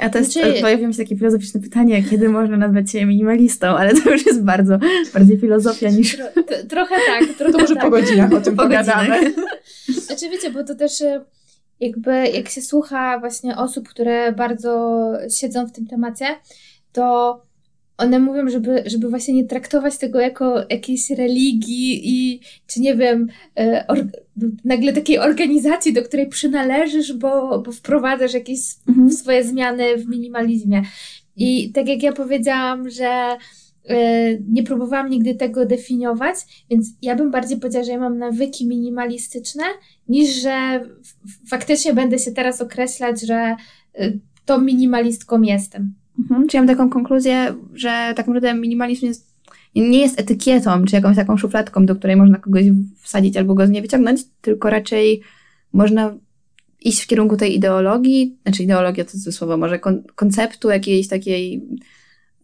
A 0.01 0.09
to 0.11 0.19
jest, 0.19 0.33
znaczy... 0.33 0.61
pojawiło 0.61 0.89
mi 0.89 0.95
się 0.95 1.03
takie 1.03 1.17
filozoficzne 1.17 1.61
pytanie, 1.61 2.03
kiedy 2.03 2.29
można 2.29 2.57
nazwać 2.57 2.91
się 2.91 3.07
minimalistą, 3.07 3.67
ale 3.67 3.95
to 3.95 4.11
już 4.11 4.27
jest 4.27 4.43
bardzo, 4.45 4.79
bardziej 5.15 5.39
filozofia 5.39 5.91
niż... 5.91 6.17
Tro, 6.17 6.27
trochę 6.69 6.95
tak. 7.07 7.37
Trochę 7.39 7.53
to 7.53 7.59
może 7.59 7.75
tak. 7.75 7.85
po 7.85 7.91
godzinach 7.91 8.33
o 8.33 8.41
tym 8.41 8.57
pogadamy. 8.57 9.35
Znaczy 9.89 10.31
wiecie, 10.31 10.51
bo 10.51 10.65
to 10.65 10.75
też 10.75 11.01
e, 11.01 11.25
jakby 11.81 12.29
jak 12.29 12.49
się 12.49 12.63
słucha 12.63 13.19
właśnie 13.19 13.57
osób, 13.57 13.89
które 13.89 14.33
bardzo 14.33 15.03
siedzą 15.31 15.67
w 15.67 15.73
tym 15.73 15.87
temacie, 15.87 16.27
to 16.93 17.41
one 17.97 18.19
mówią, 18.19 18.49
żeby, 18.49 18.83
żeby 18.87 19.09
właśnie 19.09 19.35
nie 19.35 19.45
traktować 19.45 19.99
tego 19.99 20.21
jako 20.21 20.65
jakiejś 20.71 21.11
religii 21.11 22.01
i 22.05 22.41
czy 22.67 22.81
nie 22.81 22.97
wiem, 22.97 23.29
e, 23.59 23.85
or, 23.89 24.07
nagle 24.65 24.93
takiej 24.93 25.19
organizacji, 25.19 25.93
do 25.93 26.03
której 26.03 26.29
przynależysz, 26.29 27.13
bo, 27.13 27.59
bo 27.59 27.73
wprowadzasz 27.73 28.35
jakieś 28.35 28.61
mhm. 28.89 29.13
swoje 29.13 29.45
zmiany 29.45 29.97
w 29.97 30.09
minimalizmie. 30.09 30.83
I 31.37 31.73
tak 31.73 31.89
jak 31.89 32.03
ja 32.03 32.13
powiedziałam, 32.13 32.91
że 32.91 33.37
nie 34.49 34.63
próbowałam 34.63 35.11
nigdy 35.11 35.35
tego 35.35 35.67
definiować, 35.67 36.37
więc 36.71 36.87
ja 37.03 37.17
bym 37.17 37.31
bardziej 37.31 37.59
powiedziała, 37.59 37.85
że 37.85 37.93
ja 37.93 37.99
mam 37.99 38.19
nawyki 38.19 38.67
minimalistyczne 38.67 39.63
niż 40.09 40.43
że 40.43 40.85
faktycznie 41.49 41.95
będę 41.95 42.19
się 42.19 42.33
teraz 42.33 42.61
określać, 42.61 43.21
że 43.21 43.57
y, 44.01 44.21
to 44.45 44.61
minimalistką 44.61 45.43
jestem. 45.43 45.95
Mhm. 46.19 46.49
Czyli 46.49 46.61
mam 46.61 46.77
taką 46.77 46.91
konkluzję, 46.91 47.55
że 47.75 47.89
tak 48.17 48.27
naprawdę 48.27 48.55
minimalizm 48.55 49.07
jest, 49.07 49.33
nie 49.75 50.01
jest 50.01 50.21
etykietą, 50.21 50.85
czy 50.85 50.97
jakąś 50.97 51.17
taką 51.17 51.37
szufladką, 51.37 51.87
do 51.87 51.97
której 51.97 52.17
można 52.17 52.39
kogoś 52.39 52.65
wsadzić 53.01 53.37
albo 53.37 53.55
go 53.55 53.67
z 53.67 53.71
niej 53.71 53.83
wyciągnąć, 53.83 54.21
tylko 54.41 54.71
raczej 54.71 55.23
można 55.73 56.15
iść 56.81 57.03
w 57.03 57.07
kierunku 57.07 57.37
tej 57.37 57.57
ideologii, 57.57 58.39
znaczy 58.43 58.63
ideologia 58.63 59.05
to 59.05 59.33
słowo, 59.33 59.57
może 59.57 59.79
kon 59.79 60.03
konceptu 60.15 60.71
jakiejś 60.71 61.09
takiej 61.09 61.63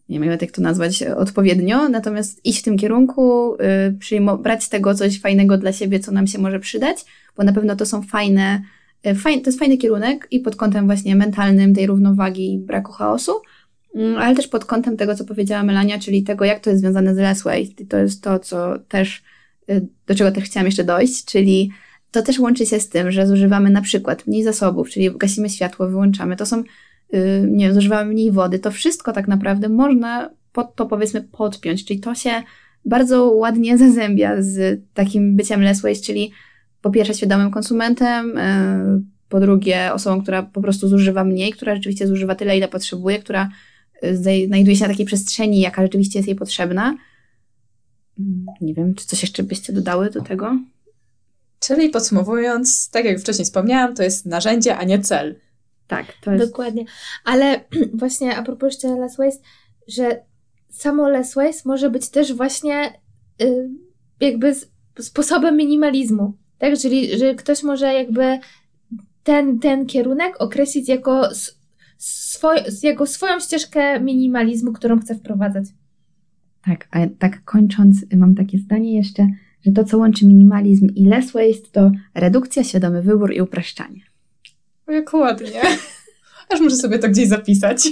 nie 0.09 0.19
wiem 0.19 0.37
jak 0.41 0.51
to 0.51 0.61
nazwać 0.61 1.03
odpowiednio, 1.03 1.89
natomiast 1.89 2.45
iść 2.45 2.59
w 2.59 2.63
tym 2.63 2.77
kierunku, 2.77 3.55
y, 3.55 4.37
brać 4.37 4.63
z 4.63 4.69
tego 4.69 4.95
coś 4.95 5.21
fajnego 5.21 5.57
dla 5.57 5.73
siebie, 5.73 5.99
co 5.99 6.11
nam 6.11 6.27
się 6.27 6.39
może 6.39 6.59
przydać, 6.59 6.97
bo 7.37 7.43
na 7.43 7.53
pewno 7.53 7.75
to 7.75 7.85
są 7.85 8.01
fajne, 8.01 8.61
y, 9.07 9.15
fajne 9.15 9.41
to 9.41 9.49
jest 9.49 9.59
fajny 9.59 9.77
kierunek 9.77 10.27
i 10.31 10.39
pod 10.39 10.55
kątem 10.55 10.85
właśnie 10.85 11.15
mentalnym 11.15 11.75
tej 11.75 11.87
równowagi 11.87 12.53
i 12.53 12.59
braku 12.59 12.91
chaosu, 12.91 13.31
mm, 13.95 14.17
ale 14.17 14.35
też 14.35 14.47
pod 14.47 14.65
kątem 14.65 14.97
tego, 14.97 15.15
co 15.15 15.25
powiedziała 15.25 15.63
Melania, 15.63 15.99
czyli 15.99 16.23
tego, 16.23 16.45
jak 16.45 16.59
to 16.59 16.69
jest 16.69 16.81
związane 16.81 17.15
z 17.15 17.17
less 17.17 17.43
to 17.89 17.97
jest 17.97 18.23
to, 18.23 18.39
co 18.39 18.79
też, 18.79 19.23
y, 19.69 19.87
do 20.07 20.15
czego 20.15 20.31
też 20.31 20.43
chciałam 20.43 20.65
jeszcze 20.65 20.83
dojść, 20.83 21.25
czyli 21.25 21.71
to 22.11 22.21
też 22.21 22.39
łączy 22.39 22.65
się 22.65 22.79
z 22.79 22.89
tym, 22.89 23.11
że 23.11 23.27
zużywamy 23.27 23.69
na 23.69 23.81
przykład 23.81 24.27
mniej 24.27 24.43
zasobów, 24.43 24.89
czyli 24.89 25.11
gasimy 25.17 25.49
światło, 25.49 25.87
wyłączamy. 25.87 26.35
To 26.35 26.45
są 26.45 26.63
nie 27.47 27.65
wiem, 27.65 27.73
zużywamy 27.73 28.11
mniej 28.11 28.31
wody, 28.31 28.59
to 28.59 28.71
wszystko 28.71 29.13
tak 29.13 29.27
naprawdę 29.27 29.69
można 29.69 30.29
pod 30.51 30.75
to 30.75 30.85
powiedzmy 30.85 31.21
podpiąć, 31.21 31.85
czyli 31.85 31.99
to 31.99 32.15
się 32.15 32.43
bardzo 32.85 33.31
ładnie 33.31 33.77
zazębia 33.87 34.35
z 34.39 34.81
takim 34.93 35.35
byciem 35.35 35.61
less 35.61 35.81
waste, 35.81 36.05
czyli 36.05 36.31
po 36.81 36.91
pierwsze 36.91 37.13
świadomym 37.13 37.51
konsumentem, 37.51 38.37
y, 38.37 39.01
po 39.29 39.39
drugie 39.39 39.93
osobą, 39.93 40.21
która 40.21 40.43
po 40.43 40.61
prostu 40.61 40.87
zużywa 40.87 41.23
mniej, 41.23 41.51
która 41.51 41.75
rzeczywiście 41.75 42.07
zużywa 42.07 42.35
tyle, 42.35 42.57
ile 42.57 42.67
potrzebuje, 42.67 43.19
która 43.19 43.49
y, 44.03 44.17
znajduje 44.17 44.75
się 44.75 44.83
na 44.83 44.89
takiej 44.89 45.05
przestrzeni, 45.05 45.59
jaka 45.59 45.81
rzeczywiście 45.81 46.19
jest 46.19 46.27
jej 46.27 46.37
potrzebna. 46.37 46.97
Mm, 48.19 48.45
nie 48.61 48.73
wiem, 48.73 48.95
czy 48.95 49.05
coś 49.05 49.21
jeszcze 49.21 49.43
byście 49.43 49.73
dodały 49.73 50.09
do 50.09 50.21
tego? 50.21 50.59
Czyli 51.59 51.89
podsumowując, 51.89 52.89
tak 52.89 53.05
jak 53.05 53.19
wcześniej 53.19 53.45
wspomniałam, 53.45 53.95
to 53.95 54.03
jest 54.03 54.25
narzędzie, 54.25 54.77
a 54.77 54.83
nie 54.83 54.99
cel. 54.99 55.35
Tak, 55.89 56.05
to 56.21 56.31
jest. 56.31 56.45
Dokładnie. 56.45 56.85
Ale 57.25 57.65
właśnie 57.93 58.37
a 58.37 58.43
propos 58.43 58.73
jeszcze 58.73 58.99
less 58.99 59.17
waste, 59.17 59.43
że 59.87 60.23
samo 60.69 61.09
less 61.09 61.35
waste 61.35 61.61
może 61.65 61.89
być 61.89 62.09
też 62.09 62.33
właśnie 62.33 62.93
y, 63.41 63.69
jakby 64.19 64.55
sposobem 64.99 65.57
minimalizmu. 65.57 66.33
Tak, 66.57 66.77
czyli 66.77 67.17
że 67.17 67.35
ktoś 67.35 67.63
może 67.63 67.93
jakby 67.93 68.39
ten, 69.23 69.59
ten 69.59 69.85
kierunek 69.85 70.35
określić 70.39 70.89
jako, 70.89 71.29
swoj, 71.97 72.57
jako 72.83 73.05
swoją 73.05 73.39
ścieżkę 73.39 73.99
minimalizmu, 73.99 74.73
którą 74.73 74.99
chce 74.99 75.15
wprowadzać. 75.15 75.65
Tak, 76.65 76.87
a 76.91 76.99
tak 77.19 77.43
kończąc, 77.43 78.05
mam 78.15 78.35
takie 78.35 78.57
zdanie 78.57 78.97
jeszcze, 78.97 79.27
że 79.65 79.71
to, 79.71 79.83
co 79.83 79.97
łączy 79.97 80.27
minimalizm 80.27 80.87
i 80.95 81.05
less 81.05 81.31
waste, 81.31 81.69
to 81.71 81.91
redukcja, 82.15 82.63
świadomy 82.63 83.01
wybór 83.01 83.33
i 83.33 83.41
upraszczanie. 83.41 84.08
Jak 84.89 85.13
ładnie. 85.13 85.61
Aż 86.49 86.59
muszę 86.59 86.75
sobie 86.75 86.99
to 86.99 87.09
gdzieś 87.09 87.27
zapisać. 87.27 87.87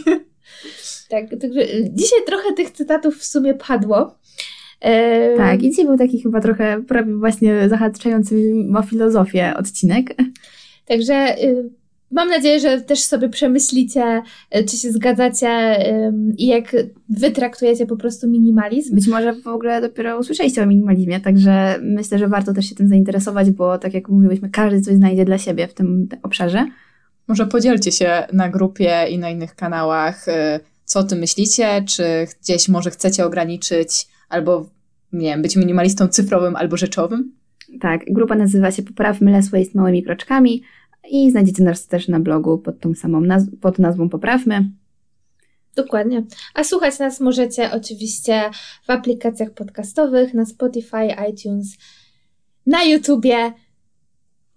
Tak, 1.09 1.29
także 1.29 1.59
dzisiaj 1.89 2.19
trochę 2.25 2.53
tych 2.53 2.71
cytatów 2.71 3.17
w 3.17 3.25
sumie 3.25 3.53
padło. 3.53 4.17
E... 4.81 5.37
Tak, 5.37 5.63
i 5.63 5.69
dzisiaj 5.69 5.85
był 5.85 5.97
taki 5.97 6.21
chyba 6.21 6.41
trochę 6.41 6.83
prawie 6.87 7.13
właśnie 7.13 7.69
zahaczający 7.69 8.53
o 8.75 8.81
filozofię 8.81 9.53
odcinek. 9.57 10.15
Także 10.85 11.43
y, 11.43 11.69
mam 12.11 12.29
nadzieję, 12.29 12.59
że 12.59 12.81
też 12.81 12.99
sobie 12.99 13.29
przemyślicie, 13.29 14.21
y, 14.57 14.63
czy 14.63 14.77
się 14.77 14.91
zgadzacie 14.91 15.77
i 16.37 16.47
jak 16.47 16.75
wy 17.09 17.31
traktujecie 17.31 17.85
po 17.85 17.97
prostu 17.97 18.29
minimalizm. 18.29 18.95
Być 18.95 19.07
może 19.07 19.33
w 19.33 19.47
ogóle 19.47 19.81
dopiero 19.81 20.19
usłyszeliście 20.19 20.63
o 20.63 20.65
minimalizmie, 20.65 21.19
także 21.19 21.79
myślę, 21.81 22.19
że 22.19 22.27
warto 22.27 22.53
też 22.53 22.65
się 22.65 22.75
tym 22.75 22.87
zainteresować, 22.87 23.51
bo 23.51 23.77
tak 23.77 23.93
jak 23.93 24.09
mówiłyśmy, 24.09 24.49
każdy 24.49 24.81
coś 24.81 24.95
znajdzie 24.95 25.25
dla 25.25 25.37
siebie 25.37 25.67
w 25.67 25.73
tym 25.73 26.09
obszarze. 26.23 26.65
Może 27.27 27.47
podzielcie 27.47 27.91
się 27.91 28.27
na 28.33 28.49
grupie 28.49 29.05
i 29.09 29.19
na 29.19 29.29
innych 29.29 29.55
kanałach, 29.55 30.27
y, 30.27 30.59
co 30.85 30.99
o 30.99 31.03
tym 31.03 31.19
myślicie, 31.19 31.83
czy 31.87 32.03
gdzieś 32.41 32.69
może 32.69 32.91
chcecie 32.91 33.25
ograniczyć 33.25 34.07
albo, 34.29 34.69
nie 35.13 35.27
wiem, 35.27 35.41
być 35.41 35.55
minimalistą 35.55 36.07
cyfrowym 36.07 36.55
albo 36.55 36.77
rzeczowym? 36.77 37.35
Tak, 37.81 38.01
grupa 38.09 38.35
nazywa 38.35 38.71
się 38.71 38.83
Poprawmy 38.83 39.31
Less 39.31 39.49
Waste 39.49 39.71
małymi 39.75 40.03
kroczkami 40.03 40.63
i 41.11 41.31
znajdziecie 41.31 41.63
nas 41.63 41.87
też 41.87 42.07
na 42.07 42.19
blogu 42.19 42.57
pod 42.57 42.79
tą 42.79 42.93
samą 42.93 43.21
naz- 43.21 43.57
pod 43.61 43.79
nazwą 43.79 44.09
Poprawmy. 44.09 44.69
Dokładnie. 45.75 46.23
A 46.53 46.63
słuchać 46.63 46.99
nas 46.99 47.19
możecie 47.19 47.71
oczywiście 47.71 48.41
w 48.85 48.89
aplikacjach 48.89 49.51
podcastowych, 49.51 50.33
na 50.33 50.45
Spotify, 50.45 51.07
iTunes, 51.31 51.67
na 52.65 52.83
YouTubie, 52.83 53.53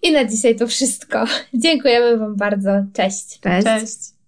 i 0.03 0.13
na 0.13 0.25
dzisiaj 0.25 0.57
to 0.57 0.67
wszystko. 0.67 1.25
Dziękujemy 1.55 2.17
Wam 2.19 2.37
bardzo. 2.37 2.71
Cześć. 2.93 3.41
Cześć. 3.41 3.65
Cześć. 3.65 4.20